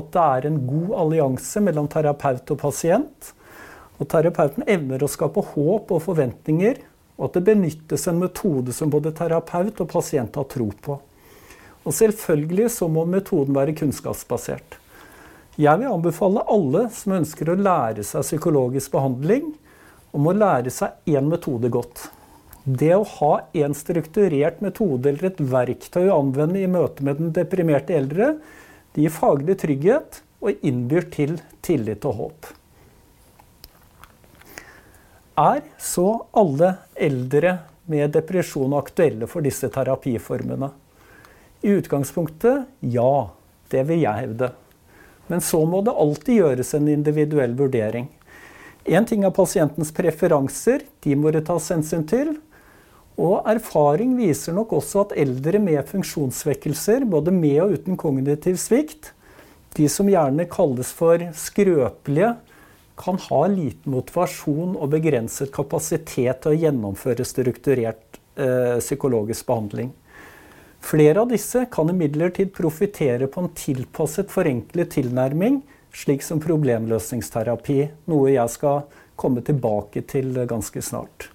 at 0.00 0.10
det 0.16 0.24
er 0.24 0.50
en 0.50 0.58
god 0.72 0.90
allianse 1.04 1.62
mellom 1.62 1.86
terapeut 1.94 2.56
og 2.56 2.60
pasient, 2.64 3.30
og 4.02 4.10
terapeuten 4.10 4.66
evner 4.66 5.06
å 5.06 5.12
skape 5.14 5.46
håp 5.54 5.94
og 5.94 6.04
forventninger, 6.10 6.82
og 7.20 7.28
at 7.28 7.38
det 7.38 7.46
benyttes 7.52 8.10
en 8.10 8.18
metode 8.18 8.74
som 8.74 8.90
både 8.90 9.14
terapeut 9.14 9.78
og 9.78 9.94
pasient 9.94 10.42
har 10.42 10.50
tro 10.50 10.72
på. 10.74 10.98
Og 11.86 12.00
selvfølgelig 12.02 12.72
så 12.80 12.90
må 12.90 13.06
metoden 13.06 13.54
være 13.54 13.78
kunnskapsbasert. 13.78 14.80
Jeg 15.60 15.76
vil 15.80 15.90
anbefale 15.92 16.40
alle 16.48 16.86
som 16.94 17.18
ønsker 17.18 17.50
å 17.52 17.58
lære 17.58 18.04
seg 18.06 18.24
psykologisk 18.24 18.94
behandling, 18.94 19.50
om 20.16 20.28
å 20.30 20.32
lære 20.32 20.70
seg 20.72 21.10
én 21.12 21.26
metode 21.28 21.68
godt. 21.72 22.06
Det 22.64 22.94
å 22.94 23.04
ha 23.18 23.32
en 23.60 23.74
strukturert 23.76 24.62
metode 24.64 25.10
eller 25.10 25.28
et 25.28 25.42
verktøy 25.52 26.06
å 26.06 26.20
anvende 26.22 26.62
i 26.62 26.70
møte 26.70 27.04
med 27.04 27.20
den 27.20 27.34
deprimerte 27.36 27.96
eldre, 27.98 28.30
det 28.94 29.04
gir 29.04 29.12
faglig 29.12 29.58
trygghet 29.60 30.22
og 30.40 30.64
innbyr 30.66 31.10
til 31.12 31.36
tillit 31.66 32.08
og 32.08 32.16
håp. 32.22 32.48
Er 35.40 35.60
så 35.80 36.06
alle 36.36 36.72
eldre 36.96 37.58
med 37.90 38.16
depresjon 38.16 38.78
aktuelle 38.80 39.28
for 39.28 39.44
disse 39.44 39.68
terapiformene? 39.72 40.72
I 41.60 41.76
utgangspunktet 41.76 42.88
ja. 42.96 43.12
Det 43.70 43.84
vil 43.86 44.00
jeg 44.02 44.24
hevde. 44.24 44.48
Men 45.30 45.42
så 45.44 45.62
må 45.68 45.80
det 45.86 45.94
alltid 45.94 46.40
gjøres 46.42 46.74
en 46.74 46.88
individuell 46.90 47.54
vurdering. 47.58 48.08
Én 48.90 49.06
ting 49.06 49.22
er 49.24 49.34
pasientens 49.34 49.92
preferanser, 49.94 50.82
de 51.04 51.14
må 51.14 51.30
det 51.30 51.44
tas 51.46 51.68
hensyn 51.70 52.02
til. 52.10 52.34
Og 53.20 53.44
erfaring 53.48 54.16
viser 54.18 54.56
nok 54.56 54.72
også 54.78 55.04
at 55.04 55.16
eldre 55.22 55.60
med 55.62 55.86
funksjonssvekkelser, 55.90 57.04
både 57.04 57.34
med 57.34 57.58
og 57.62 57.74
uten 57.76 57.98
kognitiv 58.00 58.58
svikt, 58.58 59.12
de 59.76 59.86
som 59.92 60.08
gjerne 60.10 60.48
kalles 60.50 60.90
for 60.96 61.22
skrøpelige, 61.36 62.32
kan 63.00 63.16
ha 63.30 63.40
liten 63.48 63.94
motivasjon 63.94 64.74
og 64.76 64.90
begrenset 64.92 65.52
kapasitet 65.54 66.42
til 66.42 66.52
å 66.52 66.58
gjennomføre 66.66 67.24
strukturert 67.24 68.18
eh, 68.36 68.76
psykologisk 68.82 69.46
behandling. 69.48 69.92
Flere 70.80 71.20
av 71.20 71.28
disse 71.28 71.66
kan 71.70 71.90
imidlertid 71.92 72.54
profitere 72.56 73.28
på 73.30 73.44
en 73.44 73.50
tilpasset, 73.54 74.30
forenklet 74.32 74.94
tilnærming, 74.96 75.60
slik 75.92 76.24
som 76.24 76.40
problemløsningsterapi, 76.42 77.82
noe 78.10 78.32
jeg 78.32 78.54
skal 78.54 78.86
komme 79.20 79.44
tilbake 79.44 80.02
til 80.08 80.32
ganske 80.48 80.82
snart. 80.82 81.28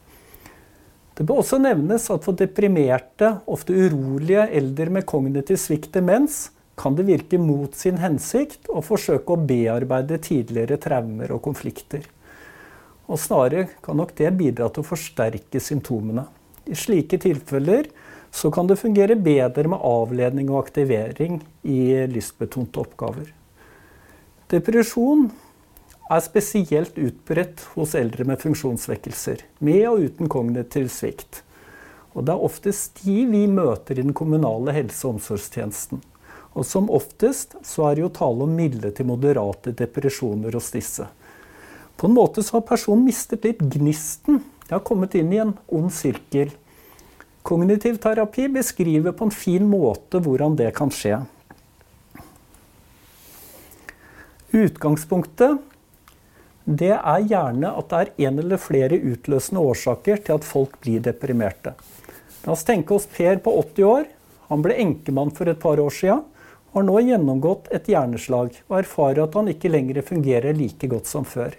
Det 1.16 1.24
bør 1.24 1.44
også 1.44 1.62
nevnes 1.62 2.10
at 2.12 2.26
for 2.26 2.36
deprimerte, 2.36 3.38
ofte 3.48 3.76
urolige 3.76 4.50
eldre 4.58 4.90
med 4.98 5.06
kognitiv 5.08 5.62
svikt 5.62 5.94
demens, 5.96 6.50
kan 6.76 6.98
det 6.98 7.06
virke 7.08 7.40
mot 7.40 7.76
sin 7.78 8.02
hensikt 8.02 8.68
å 8.68 8.82
forsøke 8.84 9.32
å 9.32 9.44
bearbeide 9.48 10.20
tidligere 10.20 10.76
traumer 10.84 11.32
og 11.32 11.46
konflikter. 11.46 12.04
Og 13.08 13.22
snarere 13.22 13.70
kan 13.86 13.96
nok 13.96 14.12
det 14.18 14.34
bidra 14.36 14.68
til 14.74 14.84
å 14.84 14.90
forsterke 14.90 15.62
symptomene. 15.64 16.26
I 16.68 16.76
slike 16.76 17.22
tilfeller 17.22 17.88
så 18.36 18.52
kan 18.52 18.68
det 18.68 18.76
fungere 18.76 19.16
bedre 19.16 19.70
med 19.72 19.80
avledning 19.80 20.50
og 20.52 20.66
aktivering 20.66 21.40
i 21.64 21.80
lystbetonte 22.12 22.82
oppgaver. 22.82 23.30
Depresjon 24.52 25.30
er 26.12 26.22
spesielt 26.22 27.00
utbredt 27.00 27.64
hos 27.78 27.96
eldre 27.96 28.26
med 28.28 28.42
funksjonssvekkelser, 28.44 29.46
med 29.64 29.86
og 29.88 30.04
uten 30.10 30.30
kognitiv 30.30 30.90
svikt. 30.92 31.40
Og 32.12 32.28
det 32.28 32.36
er 32.36 32.44
oftest 32.50 33.00
de 33.06 33.24
vi 33.32 33.46
møter 33.48 33.96
i 33.96 34.04
den 34.04 34.14
kommunale 34.14 34.76
helse- 34.76 35.08
og 35.08 35.16
omsorgstjenesten. 35.16 36.04
Og 36.56 36.68
som 36.68 36.92
oftest 36.92 37.56
så 37.64 37.88
er 37.88 37.96
det 37.96 38.04
jo 38.04 38.12
tale 38.20 38.44
om 38.44 38.54
milde 38.56 38.92
til 38.96 39.08
moderate 39.08 39.72
depresjoner 39.72 40.60
hos 40.60 40.74
disse. 40.76 41.08
På 41.96 42.12
en 42.12 42.20
måte 42.20 42.44
så 42.44 42.60
har 42.60 42.68
personen 42.68 43.08
mistet 43.08 43.48
litt 43.48 43.64
gnisten. 43.64 44.44
De 44.68 44.76
har 44.76 44.84
kommet 44.84 45.16
inn 45.16 45.32
i 45.32 45.40
en 45.40 45.56
ond 45.72 45.92
sirkel 45.96 46.52
Kognitiv 47.46 48.00
terapi 48.02 48.48
beskriver 48.50 49.14
på 49.14 49.28
en 49.28 49.34
fin 49.34 49.68
måte 49.70 50.18
hvordan 50.18 50.56
det 50.58 50.72
kan 50.78 50.90
skje. 50.90 51.20
Utgangspunktet 54.56 55.60
det 56.66 56.96
er 56.96 57.26
gjerne 57.30 57.70
at 57.78 57.92
det 57.92 57.98
er 58.00 58.12
en 58.26 58.42
eller 58.42 58.58
flere 58.58 58.98
utløsende 58.98 59.62
årsaker 59.62 60.24
til 60.26 60.40
at 60.40 60.48
folk 60.48 60.80
blir 60.82 61.04
deprimerte. 61.06 61.76
La 62.46 62.56
oss 62.56 62.66
tenke 62.66 62.96
oss 62.96 63.06
Per 63.06 63.38
på 63.46 63.54
80 63.60 63.86
år. 63.86 64.08
Han 64.50 64.64
ble 64.66 64.80
enkemann 64.82 65.34
for 65.38 65.50
et 65.50 65.62
par 65.62 65.82
år 65.82 65.94
sia. 65.94 66.16
Har 66.74 66.88
nå 66.88 66.96
gjennomgått 67.06 67.70
et 67.74 67.92
hjerneslag 67.94 68.58
og 68.66 68.80
erfarer 68.80 69.22
at 69.28 69.38
han 69.38 69.52
ikke 69.54 69.70
lenger 69.70 70.02
fungerer 70.08 70.58
like 70.58 70.90
godt 70.90 71.06
som 71.10 71.30
før. 71.30 71.54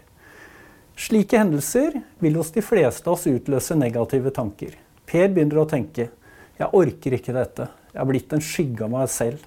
Slike 0.98 1.38
hendelser 1.38 2.00
vil 2.18 2.40
hos 2.40 2.50
de 2.50 2.64
fleste 2.64 3.06
av 3.06 3.14
oss 3.14 3.28
utløse 3.30 3.78
negative 3.78 4.34
tanker. 4.34 4.74
Per 5.06 5.28
begynner 5.32 5.62
å 5.62 5.68
tenke 5.70 6.10
jeg 6.56 6.72
orker 6.72 7.16
ikke 7.18 7.34
dette. 7.36 7.68
Jeg 7.92 8.00
har 8.00 8.08
blitt 8.08 8.32
en 8.32 8.44
skygge 8.44 8.86
av 8.86 8.92
meg 8.94 9.10
selv. 9.12 9.42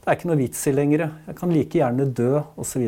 Det 0.00 0.08
er 0.08 0.16
ikke 0.16 0.30
noe 0.30 0.40
vits 0.40 0.62
i 0.68 0.72
lenger. 0.72 1.06
Jeg 1.28 1.36
kan 1.36 1.52
like 1.52 1.78
gjerne 1.80 2.06
dø, 2.16 2.40
osv. 2.60 2.84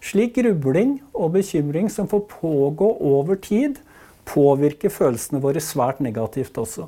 Slik 0.00 0.36
grubling 0.38 1.00
og 1.10 1.34
bekymring 1.34 1.90
som 1.92 2.08
får 2.10 2.24
pågå 2.30 2.92
over 3.10 3.40
tid, 3.42 3.80
påvirker 4.30 4.92
følelsene 4.94 5.42
våre 5.42 5.62
svært 5.62 5.98
negativt 6.04 6.58
også. 6.62 6.86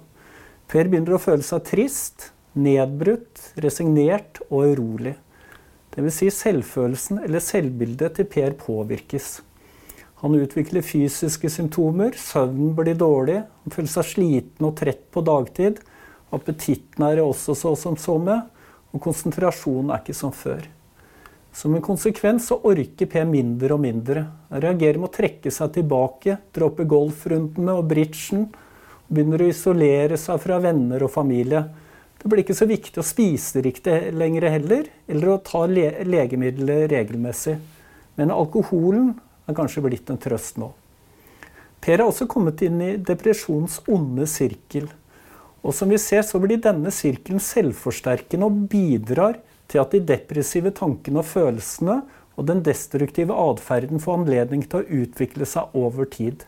Per 0.71 0.89
begynner 0.89 1.17
å 1.17 1.23
føle 1.23 1.43
seg 1.45 1.67
trist, 1.67 2.31
nedbrutt, 2.55 3.43
resignert 3.61 4.39
og 4.49 4.71
urolig. 4.73 5.17
Dvs. 5.93 6.21
Si 6.23 6.31
selvfølelsen 6.33 7.25
eller 7.27 7.43
selvbildet 7.43 8.21
til 8.21 8.31
Per 8.31 8.55
påvirkes. 8.61 9.41
Han 10.23 10.37
utvikler 10.39 10.85
fysiske 10.87 11.51
symptomer, 11.51 12.15
søvnen 12.15 12.77
blir 12.79 12.95
dårlig, 12.95 13.41
han 13.43 13.75
føler 13.75 13.91
seg 13.91 14.07
sliten 14.07 14.69
og 14.69 14.77
trett 14.79 15.09
på 15.11 15.23
dagtid. 15.27 15.81
Appetitten 16.33 17.05
er 17.09 17.25
også 17.25 17.57
så 17.59 17.75
som 17.77 17.99
så 17.99 18.15
med, 18.23 18.47
og 18.95 19.03
konsentrasjonen 19.03 19.91
er 19.91 20.03
ikke 20.05 20.15
som 20.15 20.31
før. 20.37 20.63
Som 21.53 21.75
en 21.77 21.85
konsekvens 21.85 22.47
så 22.49 22.57
orker 22.65 23.09
P 23.11 23.25
mindre 23.29 23.75
og 23.75 23.83
mindre. 23.83 24.23
Han 24.49 24.63
reagerer 24.65 25.01
med 25.01 25.11
å 25.11 25.17
trekke 25.19 25.51
seg 25.53 25.75
tilbake, 25.75 26.39
droppe 26.55 26.87
golfrundene 26.89 27.75
og 27.77 27.91
bridgen. 27.91 28.47
Og 29.03 29.11
begynner 29.13 29.45
å 29.45 29.51
isolere 29.51 30.17
seg 30.21 30.41
fra 30.41 30.61
venner 30.63 31.05
og 31.05 31.13
familie. 31.13 31.67
Det 32.23 32.31
blir 32.31 32.45
ikke 32.45 32.57
så 32.57 32.71
viktig 32.71 33.03
å 33.03 33.05
spise 33.05 33.61
riktig 33.65 33.99
lenger 34.15 34.47
heller, 34.55 34.89
eller 35.11 35.35
å 35.35 35.43
ta 35.45 35.67
le 35.67 35.91
legemidler 36.07 36.87
regelmessig. 36.95 37.59
Men 38.17 38.33
alkoholen 38.33 39.13
er 39.53 39.61
kanskje 39.61 39.85
blitt 39.85 40.11
en 40.11 40.21
trøst 40.21 40.59
nå. 40.61 40.73
Per 41.83 41.99
har 41.99 42.07
også 42.07 42.29
kommet 42.31 42.63
inn 42.63 42.81
i 42.83 42.91
depresjonens 42.97 43.81
onde 43.91 44.27
sirkel. 44.31 44.87
Og 45.63 45.75
som 45.75 45.91
vi 45.91 45.99
ser, 45.99 46.23
så 46.27 46.39
blir 46.43 46.61
denne 46.63 46.91
sirkelen 46.95 47.43
selvforsterkende 47.43 48.47
og 48.47 48.65
bidrar 48.71 49.41
til 49.71 49.83
at 49.83 49.95
de 49.95 50.03
depressive 50.13 50.73
tankene 50.77 51.23
og 51.23 51.29
følelsene 51.31 52.01
og 52.39 52.49
den 52.49 52.63
destruktive 52.65 53.35
atferden 53.37 54.01
får 54.03 54.21
anledning 54.21 54.65
til 54.67 54.81
å 54.81 55.03
utvikle 55.03 55.47
seg 55.49 55.75
over 55.79 56.09
tid. 56.11 56.47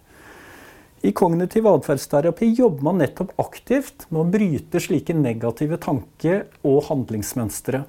I 1.05 1.13
kognitiv 1.13 1.67
atferdsterapi 1.69 2.49
jobber 2.57 2.87
man 2.87 3.03
nettopp 3.03 3.35
aktivt 3.43 4.07
med 4.09 4.23
å 4.23 4.31
bryte 4.33 4.81
slike 4.81 5.17
negative 5.19 5.77
tanke- 5.83 6.47
og 6.65 6.87
handlingsmønstre. 6.89 7.83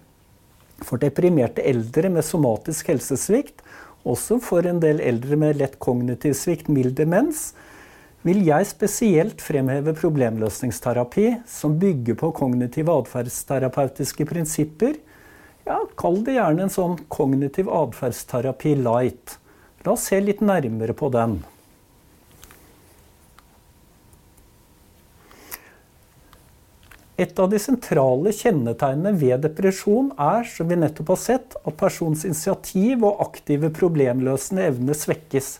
For 0.83 0.99
deprimerte 0.99 1.63
eldre 1.63 2.11
med 2.11 2.27
somatisk 2.27 2.91
helsesvikt 2.91 3.63
også 4.05 4.39
for 4.43 4.67
en 4.69 4.79
del 4.83 5.01
eldre 5.03 5.37
med 5.39 5.59
lett 5.59 5.79
kognitiv 5.81 6.35
svikt, 6.37 6.69
mild 6.69 6.95
demens, 6.99 7.49
vil 8.25 8.41
jeg 8.47 8.65
spesielt 8.65 9.41
fremheve 9.43 9.93
problemløsningsterapi 9.97 11.27
som 11.49 11.75
bygger 11.81 12.17
på 12.17 12.31
kognitive 12.39 12.93
atferdsterapeutiske 13.03 14.25
prinsipper. 14.29 14.95
Ja, 15.65 15.81
Kall 15.97 16.23
det 16.25 16.37
gjerne 16.37 16.65
en 16.65 16.73
sånn 16.73 16.97
kognitiv 17.09 17.69
atferdsterapi 17.69 18.73
light. 18.81 19.37
La 19.85 19.93
oss 19.93 20.07
se 20.09 20.17
litt 20.21 20.41
nærmere 20.41 20.97
på 20.97 21.11
den. 21.13 21.39
Et 27.15 27.39
av 27.39 27.47
de 27.47 27.59
sentrale 27.61 28.31
kjennetegnene 28.35 29.13
ved 29.15 29.45
depresjon 29.45 30.09
er, 30.19 30.43
som 30.51 30.67
vi 30.67 30.75
nettopp 30.75 31.13
har 31.13 31.19
sett, 31.21 31.55
at 31.63 31.77
persons 31.79 32.25
initiativ 32.27 33.05
og 33.07 33.21
aktive 33.23 33.69
problemløsende 33.77 34.65
evne 34.67 34.97
svekkes. 34.97 35.53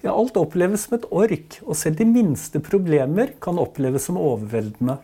Ja, 0.00 0.14
alt 0.14 0.38
oppleves 0.40 0.86
som 0.86 0.96
et 0.96 1.04
ork, 1.12 1.58
og 1.66 1.76
selv 1.76 2.00
de 2.00 2.06
minste 2.08 2.62
problemer 2.64 3.34
kan 3.44 3.60
oppleves 3.60 4.08
som 4.08 4.16
overveldende. 4.16 4.96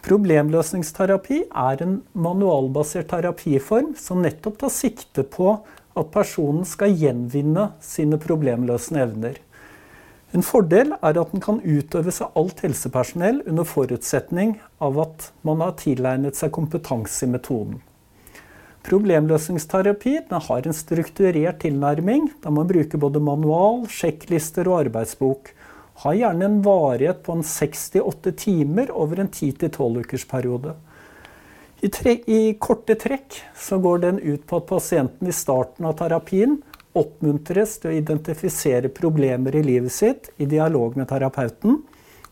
Problemløsningsterapi 0.00 1.42
er 1.50 1.82
en 1.84 1.98
manualbasert 2.16 3.10
terapiform 3.12 3.92
som 4.00 4.22
nettopp 4.24 4.62
tar 4.62 4.72
sikte 4.72 5.26
på 5.28 5.58
at 5.92 6.12
personen 6.14 6.64
skal 6.64 6.96
gjenvinne 6.96 7.68
sine 7.84 8.16
problemløsende 8.22 9.04
evner. 9.04 9.36
En 10.30 10.44
fordel 10.46 10.92
er 10.94 11.16
at 11.18 11.32
den 11.32 11.42
kan 11.42 11.58
utøves 11.64 12.20
av 12.22 12.36
alt 12.38 12.60
helsepersonell 12.62 13.40
under 13.50 13.66
forutsetning 13.66 14.60
av 14.78 14.98
at 15.02 15.30
man 15.46 15.62
har 15.64 15.74
tilegnet 15.80 16.38
seg 16.38 16.52
kompetanse 16.54 17.26
i 17.26 17.32
metoden. 17.32 17.80
Problemløsningsterapi 18.86 20.12
har 20.30 20.66
en 20.66 20.76
strukturert 20.76 21.58
tilnærming, 21.64 22.30
der 22.40 22.54
man 22.54 22.70
bruker 22.70 23.02
både 23.02 23.20
manual, 23.20 23.82
sjekklister 23.90 24.70
og 24.70 24.86
arbeidsbok. 24.86 25.50
Har 26.04 26.16
gjerne 26.16 26.46
en 26.46 26.62
varighet 26.64 27.20
på 27.26 27.34
en 27.36 27.44
68 27.44 28.32
timer 28.38 28.94
over 28.94 29.20
en 29.20 29.28
10-12 29.28 30.00
ukers 30.06 30.24
periode. 30.30 30.78
I, 31.82 31.88
tre, 31.88 32.20
I, 32.28 32.54
korte 32.60 32.94
trekk 33.00 33.36
så 33.56 33.80
går 33.82 34.02
den 34.06 34.22
ut 34.22 34.46
på 34.46 34.60
at 34.60 34.68
pasienten 34.68 35.28
i 35.28 35.34
starten 35.34 35.86
av 35.88 35.98
terapien 35.98 36.58
oppmuntres 36.96 37.76
til 37.80 37.92
å 37.92 37.96
identifisere 37.98 38.90
problemer 38.94 39.56
i 39.56 39.62
livet 39.64 39.94
sitt 39.94 40.30
i 40.42 40.48
dialog 40.50 40.96
med 40.98 41.08
terapeuten. 41.10 41.80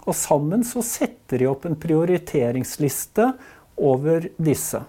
Og 0.08 0.16
sammen 0.16 0.64
så 0.66 0.82
setter 0.84 1.42
de 1.42 1.48
opp 1.50 1.66
en 1.68 1.76
prioriteringsliste 1.78 3.32
over 3.78 4.30
disse. 4.36 4.80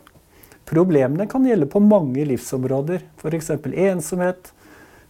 Problemene 0.69 1.25
kan 1.29 1.45
gjelde 1.45 1.69
på 1.69 1.81
mange 1.81 2.23
livsområder, 2.29 3.03
f.eks. 3.17 3.49
ensomhet, 3.89 4.51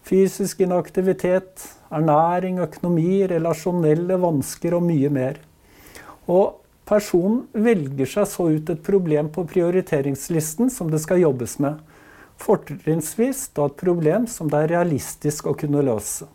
fysisk 0.07 0.63
inaktivitet, 0.63 1.65
ernæring, 1.91 2.61
økonomi, 2.63 3.25
relasjonelle 3.27 4.17
vansker 4.21 4.77
og 4.77 4.85
mye 4.87 5.11
mer. 5.13 5.39
Og 6.31 6.61
personen 6.89 7.43
velger 7.53 8.09
seg 8.09 8.29
så 8.31 8.47
ut 8.55 8.71
et 8.71 8.83
problem 8.85 9.29
på 9.35 9.45
prioriteringslisten 9.51 10.71
som 10.73 10.89
det 10.91 11.03
skal 11.03 11.21
jobbes 11.25 11.59
med. 11.59 11.77
Fortrinnsvis 12.39 13.49
da 13.54 13.67
et 13.67 13.80
problem 13.80 14.28
som 14.32 14.49
det 14.52 14.63
er 14.63 14.71
realistisk 14.78 15.49
å 15.49 15.56
kunne 15.60 15.84
løse. 15.84 16.28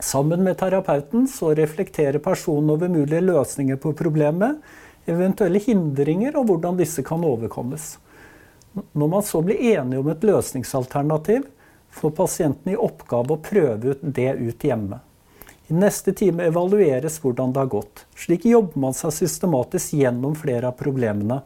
Sammen 0.00 0.42
med 0.44 0.58
terapeuten 0.58 1.28
så 1.30 1.52
reflekterer 1.54 2.18
personen 2.24 2.72
over 2.74 2.90
mulige 2.90 3.22
løsninger 3.24 3.78
på 3.80 3.92
problemet, 3.96 4.58
eventuelle 5.06 5.60
hindringer 5.62 6.36
og 6.40 6.48
hvordan 6.48 6.80
disse 6.80 7.04
kan 7.06 7.24
overkommes. 7.24 7.94
Når 8.92 9.08
man 9.08 9.22
så 9.22 9.42
blir 9.44 9.60
enige 9.76 10.00
om 10.00 10.08
et 10.10 10.24
løsningsalternativ, 10.26 11.44
får 11.94 12.14
pasienten 12.16 12.72
i 12.72 12.80
oppgave 12.80 13.36
å 13.36 13.42
prøve 13.44 13.94
det 14.02 14.32
ut 14.40 14.64
hjemme. 14.66 14.98
I 15.70 15.76
neste 15.78 16.12
time 16.12 16.48
evalueres 16.50 17.20
hvordan 17.22 17.54
det 17.54 17.62
har 17.62 17.70
gått. 17.72 18.02
Slik 18.18 18.44
jobber 18.50 18.80
man 18.82 18.96
seg 18.96 19.14
systematisk 19.16 19.94
gjennom 19.96 20.34
flere 20.36 20.68
av 20.68 20.76
problemene. 20.80 21.38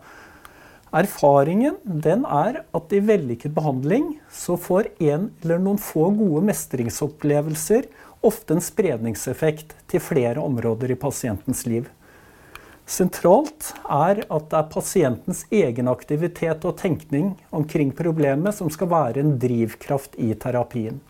Erfaringen 0.95 1.77
den 1.85 2.25
er 2.25 2.63
at 2.73 2.93
i 2.97 3.03
vellykket 3.05 3.53
behandling 3.57 4.15
så 4.33 4.57
får 4.57 4.89
en 5.05 5.29
eller 5.43 5.61
noen 5.61 5.81
få 5.83 6.09
gode 6.17 6.47
mestringsopplevelser 6.49 7.91
ofte 8.25 8.57
en 8.57 8.65
spredningseffekt 8.65 9.77
til 9.91 10.03
flere 10.03 10.41
områder 10.41 10.95
i 10.95 10.99
pasientens 10.99 11.67
liv. 11.69 11.91
Sentralt 12.89 13.75
er 13.85 14.23
at 14.25 14.49
det 14.49 14.57
er 14.57 14.71
pasientens 14.73 15.45
egen 15.53 15.91
aktivitet 15.93 16.65
og 16.65 16.79
tenkning 16.81 17.35
omkring 17.53 17.93
problemet 17.93 18.57
som 18.57 18.73
skal 18.73 18.89
være 18.89 19.21
en 19.21 19.37
drivkraft 19.41 20.17
i 20.17 20.33
terapien. 20.41 21.03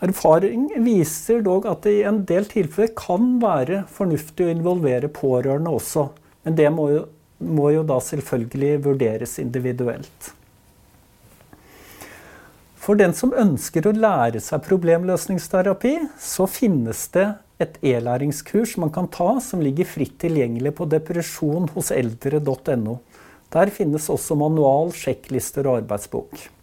Erfaring 0.00 0.70
viser 0.86 1.42
dog 1.44 1.66
at 1.68 1.82
det 1.84 1.98
i 1.98 2.04
en 2.08 2.22
del 2.28 2.46
tilfeller 2.48 2.94
kan 2.96 3.34
være 3.42 3.82
fornuftig 3.90 4.46
å 4.46 4.52
involvere 4.54 5.10
pårørende 5.12 5.74
også, 5.74 6.06
men 6.46 6.56
det 6.56 6.70
må 6.72 6.86
jo, 6.94 7.02
må 7.40 7.70
jo 7.74 7.82
da 7.86 7.98
selvfølgelig 8.04 8.84
vurderes 8.84 9.38
individuelt. 9.42 10.34
For 12.80 12.96
den 12.96 13.12
som 13.16 13.34
ønsker 13.36 13.86
å 13.86 13.92
lære 13.92 14.40
seg 14.42 14.64
problemløsningsterapi, 14.64 15.98
så 16.20 16.46
finnes 16.48 17.08
det 17.14 17.26
et 17.60 17.76
e-læringskurs 17.84 18.76
man 18.80 18.90
kan 18.94 19.08
ta 19.12 19.40
som 19.44 19.60
ligger 19.64 19.86
fritt 19.88 20.18
tilgjengelig 20.22 20.72
på 20.78 20.88
depresjonhoseldre.no. 20.94 22.94
Der 23.52 23.70
finnes 23.74 24.08
også 24.12 24.34
manual, 24.38 24.92
sjekklister 24.96 25.66
og 25.68 25.82
arbeidsbok. 25.82 26.59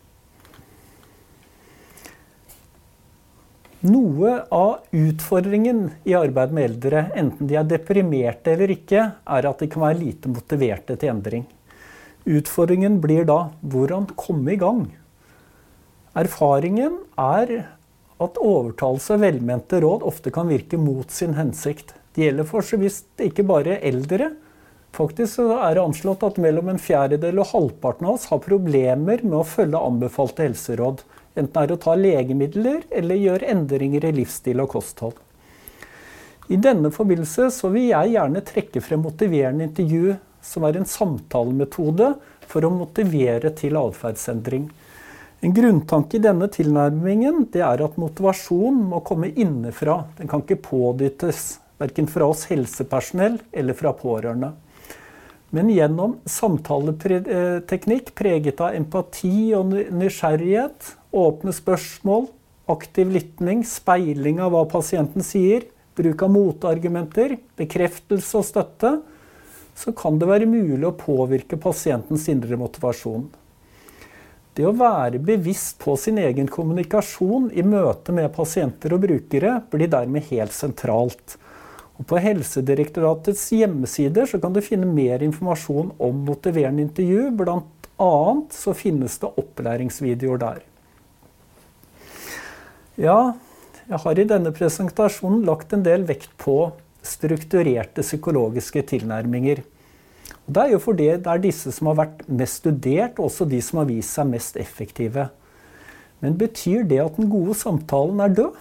Noe 3.88 4.42
av 4.52 4.80
utfordringen 4.92 5.86
i 6.04 6.16
arbeid 6.18 6.52
med 6.52 6.66
eldre, 6.66 7.06
enten 7.16 7.48
de 7.48 7.56
er 7.56 7.68
deprimerte 7.70 8.52
eller 8.52 8.74
ikke, 8.74 9.04
er 9.24 9.48
at 9.48 9.62
de 9.64 9.70
kan 9.72 9.86
være 9.86 10.02
lite 10.02 10.32
motiverte 10.32 10.98
til 11.00 11.14
endring. 11.14 11.46
Utfordringen 12.28 12.98
blir 13.00 13.24
da 13.30 13.38
hvordan 13.64 14.10
komme 14.20 14.58
i 14.58 14.60
gang. 14.60 14.82
Erfaringen 16.18 16.98
er 17.22 17.54
at 18.18 18.42
overtalelse 18.42 19.16
og 19.16 19.24
velmente 19.24 19.80
råd 19.80 20.04
ofte 20.10 20.34
kan 20.36 20.50
virke 20.52 20.80
mot 20.82 21.14
sin 21.14 21.38
hensikt. 21.38 21.94
Det 22.12 22.26
gjelder 22.26 22.50
for 22.50 22.66
så 22.66 22.80
visst 22.82 23.24
ikke 23.24 23.46
bare 23.48 23.78
eldre. 23.86 24.34
Faktisk 24.98 25.46
er 25.46 25.78
det 25.78 25.84
anslått 25.86 26.26
at 26.26 26.42
mellom 26.42 26.74
en 26.74 26.82
fjerdedel 26.82 27.40
og 27.44 27.54
halvparten 27.54 28.10
av 28.10 28.18
oss 28.18 28.28
har 28.34 28.44
problemer 28.44 29.22
med 29.24 29.38
å 29.38 29.48
følge 29.48 29.80
anbefalte 29.80 30.48
helseråd. 30.50 31.06
Enten 31.38 31.62
er 31.62 31.74
å 31.74 31.80
ta 31.82 31.94
legemidler 31.98 32.88
eller 32.90 33.22
gjøre 33.22 33.52
endringer 33.54 34.08
i 34.10 34.14
livsstil 34.20 34.64
og 34.64 34.72
kosthold. 34.74 35.18
I 36.48 36.58
denne 36.64 36.90
forbindelse 36.96 37.50
vil 37.74 37.92
jeg 37.92 38.14
gjerne 38.16 38.44
trekke 38.48 38.82
frem 38.82 39.04
motiverende 39.04 39.68
intervju, 39.68 40.16
som 40.42 40.64
er 40.64 40.80
en 40.80 40.88
samtalemetode 40.88 42.14
for 42.48 42.64
å 42.64 42.72
motivere 42.72 43.52
til 43.58 43.76
atferdsendring. 43.78 44.70
En 45.44 45.54
grunntanke 45.54 46.18
i 46.18 46.24
denne 46.24 46.48
tilnærmingen 46.50 47.44
det 47.54 47.62
er 47.62 47.84
at 47.86 48.00
motivasjon 48.02 48.80
må 48.90 49.04
komme 49.06 49.30
innenfra. 49.36 50.00
Den 50.18 50.32
kan 50.32 50.42
ikke 50.42 50.64
pådyttes, 50.72 51.60
verken 51.78 52.08
fra 52.10 52.32
oss 52.32 52.48
helsepersonell 52.50 53.38
eller 53.52 53.78
fra 53.78 53.92
pårørende. 53.94 54.56
Men 55.56 55.70
gjennom 55.72 56.18
samtaleteknikk 56.28 58.12
preget 58.20 58.60
av 58.60 58.76
empati 58.76 59.54
og 59.56 59.72
nysgjerrighet, 59.72 60.92
åpne 61.16 61.54
spørsmål, 61.56 62.28
aktiv 62.68 63.14
lytning, 63.16 63.64
speiling 63.64 64.42
av 64.44 64.52
hva 64.52 64.66
pasienten 64.68 65.24
sier, 65.24 65.64
bruk 65.98 66.24
av 66.26 66.34
motargumenter, 66.34 67.38
bekreftelse 67.58 68.38
og 68.38 68.46
støtte, 68.46 68.92
så 69.78 69.94
kan 69.96 70.18
det 70.20 70.28
være 70.30 70.50
mulig 70.50 70.84
å 70.88 70.96
påvirke 70.98 71.60
pasientens 71.62 72.28
indre 72.32 72.58
motivasjon. 72.60 73.28
Det 74.58 74.66
å 74.66 74.74
være 74.74 75.22
bevisst 75.22 75.78
på 75.84 75.94
sin 76.02 76.18
egen 76.18 76.48
kommunikasjon 76.50 77.52
i 77.54 77.64
møte 77.66 78.14
med 78.16 78.32
pasienter 78.34 78.96
og 78.96 79.04
brukere 79.06 79.60
blir 79.70 79.92
dermed 79.94 80.26
helt 80.32 80.56
sentralt. 80.56 81.38
Og 81.98 82.06
på 82.06 82.20
Helsedirektoratets 82.22 83.48
hjemmesider 83.58 84.30
kan 84.42 84.54
du 84.54 84.62
finne 84.62 84.90
mer 84.90 85.24
informasjon 85.26 85.96
om 85.98 86.20
motiverende 86.28 86.86
intervju. 86.86 87.32
Blant 87.40 87.90
annet 87.98 88.54
så 88.54 88.76
finnes 88.78 89.18
det 89.22 89.32
opplæringsvideoer 89.42 90.42
der. 90.44 90.60
Ja, 92.98 93.34
jeg 93.88 94.02
har 94.04 94.20
i 94.20 94.28
denne 94.30 94.54
presentasjonen 94.54 95.46
lagt 95.48 95.74
en 95.74 95.86
del 95.86 96.06
vekt 96.10 96.32
på 96.42 96.60
strukturerte 97.06 98.04
psykologiske 98.06 98.84
tilnærminger. 98.90 99.64
Og 100.48 100.54
det 100.56 100.64
er 100.64 100.74
jo 100.74 100.80
fordi 100.84 101.10
det 101.16 101.32
er 101.32 101.44
disse 101.44 101.72
som 101.76 101.90
har 101.92 102.00
vært 102.02 102.24
mest 102.30 102.62
studert, 102.62 103.18
og 103.18 103.30
også 103.30 103.48
de 103.50 103.62
som 103.64 103.82
har 103.82 103.90
vist 103.90 104.16
seg 104.18 104.30
mest 104.30 104.58
effektive. 104.60 105.28
Men 106.24 106.38
betyr 106.40 106.86
det 106.90 107.00
at 107.04 107.18
den 107.20 107.30
gode 107.32 107.56
samtalen 107.58 108.22
er 108.24 108.34
død? 108.38 108.56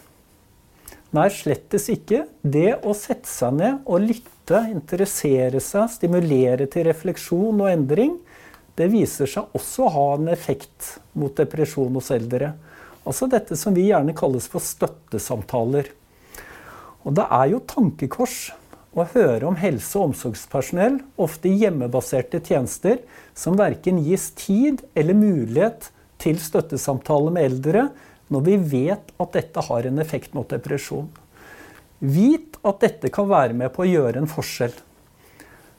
Nei, 1.14 1.29
slettes 1.31 1.87
ikke. 1.92 2.25
Det 2.42 2.81
å 2.83 2.95
sette 2.97 3.31
seg 3.31 3.55
ned 3.61 3.85
og 3.87 4.03
lytte, 4.09 4.62
interessere 4.73 5.61
seg, 5.62 5.90
stimulere 5.92 6.66
til 6.71 6.88
refleksjon 6.88 7.62
og 7.62 7.71
endring, 7.71 8.16
det 8.77 8.90
viser 8.92 9.31
seg 9.31 9.55
også 9.57 9.87
å 9.87 9.92
ha 9.95 10.07
en 10.19 10.29
effekt 10.33 10.97
mot 11.16 11.33
depresjon 11.37 11.95
hos 11.97 12.11
eldre. 12.14 12.53
Altså 13.07 13.29
dette 13.31 13.57
som 13.57 13.75
vi 13.75 13.87
gjerne 13.88 14.14
kalles 14.19 14.49
for 14.51 14.62
støttesamtaler. 14.62 15.88
Og 17.07 17.14
det 17.16 17.25
er 17.38 17.53
jo 17.53 17.62
tankekors 17.71 18.38
å 18.97 19.05
høre 19.12 19.47
om 19.47 19.57
helse- 19.61 19.97
og 19.99 20.11
omsorgspersonell, 20.11 20.99
ofte 21.21 21.53
hjemmebaserte 21.53 22.40
tjenester, 22.42 22.99
som 23.37 23.57
verken 23.57 24.03
gis 24.05 24.31
tid 24.37 24.83
eller 24.97 25.16
mulighet 25.16 25.90
til 26.21 26.40
støttesamtale 26.40 27.33
med 27.33 27.51
eldre, 27.51 27.87
når 28.33 28.43
vi 28.49 28.57
vet 28.73 29.12
at 29.23 29.37
dette 29.37 29.62
har 29.69 29.87
en 29.87 30.03
effekt 30.03 30.35
mot 30.35 30.49
depresjon. 30.51 31.09
Vit 31.99 32.59
at 32.67 32.83
dette 32.83 33.11
kan 33.15 33.29
være 33.31 33.57
med 33.57 33.73
på 33.75 33.85
å 33.85 33.89
gjøre 33.89 34.21
en 34.23 34.31
forskjell. 34.31 34.75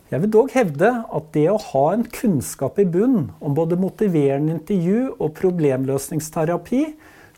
Jeg 0.08 0.24
vil 0.24 0.32
dog 0.32 0.54
hevde 0.56 0.90
at 1.04 1.30
det 1.36 1.50
å 1.52 1.60
ha 1.60 1.84
en 1.92 2.06
kunnskap 2.08 2.80
i 2.80 2.88
bunn 2.88 3.28
om 3.44 3.56
både 3.58 3.80
motiverende 3.80 4.56
intervju 4.56 5.18
og 5.18 5.34
problemløsningsterapi 5.36 6.84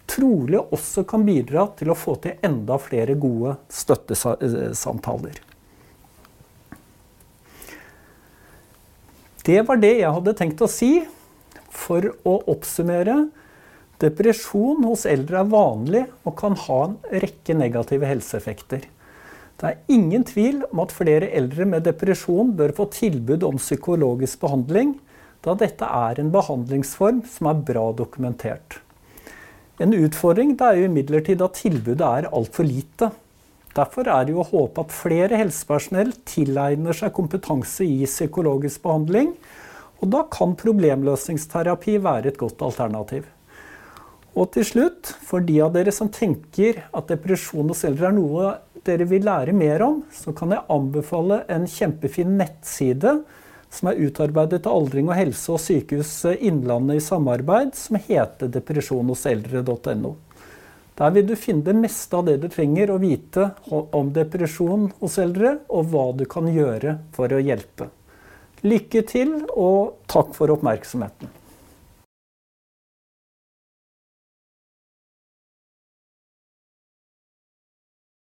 trolig 0.09 0.61
også 0.61 1.03
kan 1.09 1.25
bidra 1.25 1.67
til 1.77 1.91
å 1.91 1.97
få 1.97 2.15
til 2.21 2.37
enda 2.45 2.77
flere 2.81 3.15
gode 3.17 3.55
støttesamtaler. 3.73 5.41
Det 9.45 9.61
var 9.65 9.81
det 9.81 9.95
jeg 10.01 10.13
hadde 10.13 10.37
tenkt 10.37 10.61
å 10.61 10.69
si. 10.69 10.93
For 11.69 12.03
å 12.27 12.33
oppsummere 12.49 13.29
depresjon 13.99 14.85
hos 14.87 15.05
eldre 15.09 15.41
er 15.41 15.51
vanlig 15.51 16.05
og 16.23 16.37
kan 16.39 16.55
ha 16.67 16.79
en 16.87 16.97
rekke 17.23 17.55
negative 17.57 18.07
helseeffekter. 18.07 18.87
Det 19.59 19.67
er 19.67 19.79
ingen 19.91 20.23
tvil 20.23 20.61
om 20.69 20.79
at 20.85 20.93
flere 20.95 21.27
eldre 21.35 21.65
med 21.67 21.83
depresjon 21.83 22.53
bør 22.55 22.71
få 22.77 22.85
tilbud 22.95 23.43
om 23.43 23.57
psykologisk 23.59 24.39
behandling, 24.39 24.93
da 25.43 25.55
dette 25.59 25.87
er 25.87 26.19
en 26.19 26.31
behandlingsform 26.31 27.25
som 27.27 27.49
er 27.51 27.65
bra 27.67 27.89
dokumentert. 27.95 28.79
En 29.79 29.95
utfordring 29.95 30.55
er 30.63 30.79
jo 30.79 30.87
imidlertid 30.87 31.43
at 31.43 31.59
tilbudet 31.59 32.07
er 32.07 32.29
altfor 32.35 32.67
lite. 32.67 33.11
Derfor 33.75 34.07
er 34.11 34.25
det 34.27 34.33
jo 34.35 34.41
å 34.43 34.47
håpe 34.47 34.83
at 34.83 34.95
flere 34.95 35.39
helsepersonell 35.39 36.11
tilegner 36.27 36.95
seg 36.95 37.13
kompetanse 37.15 37.87
i 37.87 38.07
psykologisk 38.07 38.83
behandling, 38.83 39.33
og 39.99 40.11
da 40.15 40.23
kan 40.31 40.55
problemløsningsterapi 40.59 41.97
være 42.03 42.31
et 42.31 42.39
godt 42.39 42.63
alternativ. 42.63 43.27
Og 44.37 44.51
til 44.53 44.65
slutt, 44.67 45.09
for 45.25 45.41
de 45.45 45.57
av 45.65 45.73
dere 45.73 45.93
som 45.95 46.11
tenker 46.13 46.83
at 46.93 47.09
depresjon 47.09 47.69
hos 47.71 47.83
eldre 47.87 48.11
er 48.11 48.15
noe 48.15 48.51
dere 48.85 49.07
vil 49.09 49.25
lære 49.25 49.55
mer 49.57 49.81
om, 49.83 50.01
så 50.13 50.33
kan 50.37 50.53
jeg 50.53 50.67
anbefale 50.71 51.43
en 51.51 51.65
kjempefin 51.69 52.37
nettside 52.39 53.19
som 53.69 53.91
er 53.91 53.99
utarbeidet 54.01 54.65
av 54.65 54.77
Aldring 54.79 55.09
og 55.11 55.17
helse 55.17 55.51
og 55.53 55.61
Sykehuset 55.61 56.41
Innlandet 56.45 56.97
i 56.97 57.05
samarbeid, 57.05 57.75
som 57.77 57.99
heter 58.01 58.49
depresjonhoseldre.no. 58.55 60.15
Der 60.99 61.13
vil 61.15 61.27
du 61.29 61.35
finne 61.39 61.63
det 61.63 61.77
meste 61.79 62.17
av 62.17 62.25
det 62.27 62.39
du 62.41 62.49
trenger 62.51 62.91
å 62.91 62.99
vite 62.99 63.51
om 63.71 64.09
depresjon 64.15 64.89
hos 64.99 65.15
eldre, 65.21 65.59
og 65.71 65.93
hva 65.93 66.09
du 66.17 66.25
kan 66.29 66.49
gjøre 66.51 66.97
for 67.15 67.31
å 67.31 67.39
hjelpe. 67.39 67.87
Lykke 68.65 69.05
til, 69.07 69.35
og 69.55 70.01
takk 70.11 70.33
for 70.35 70.51
oppmerksomheten. 70.51 71.38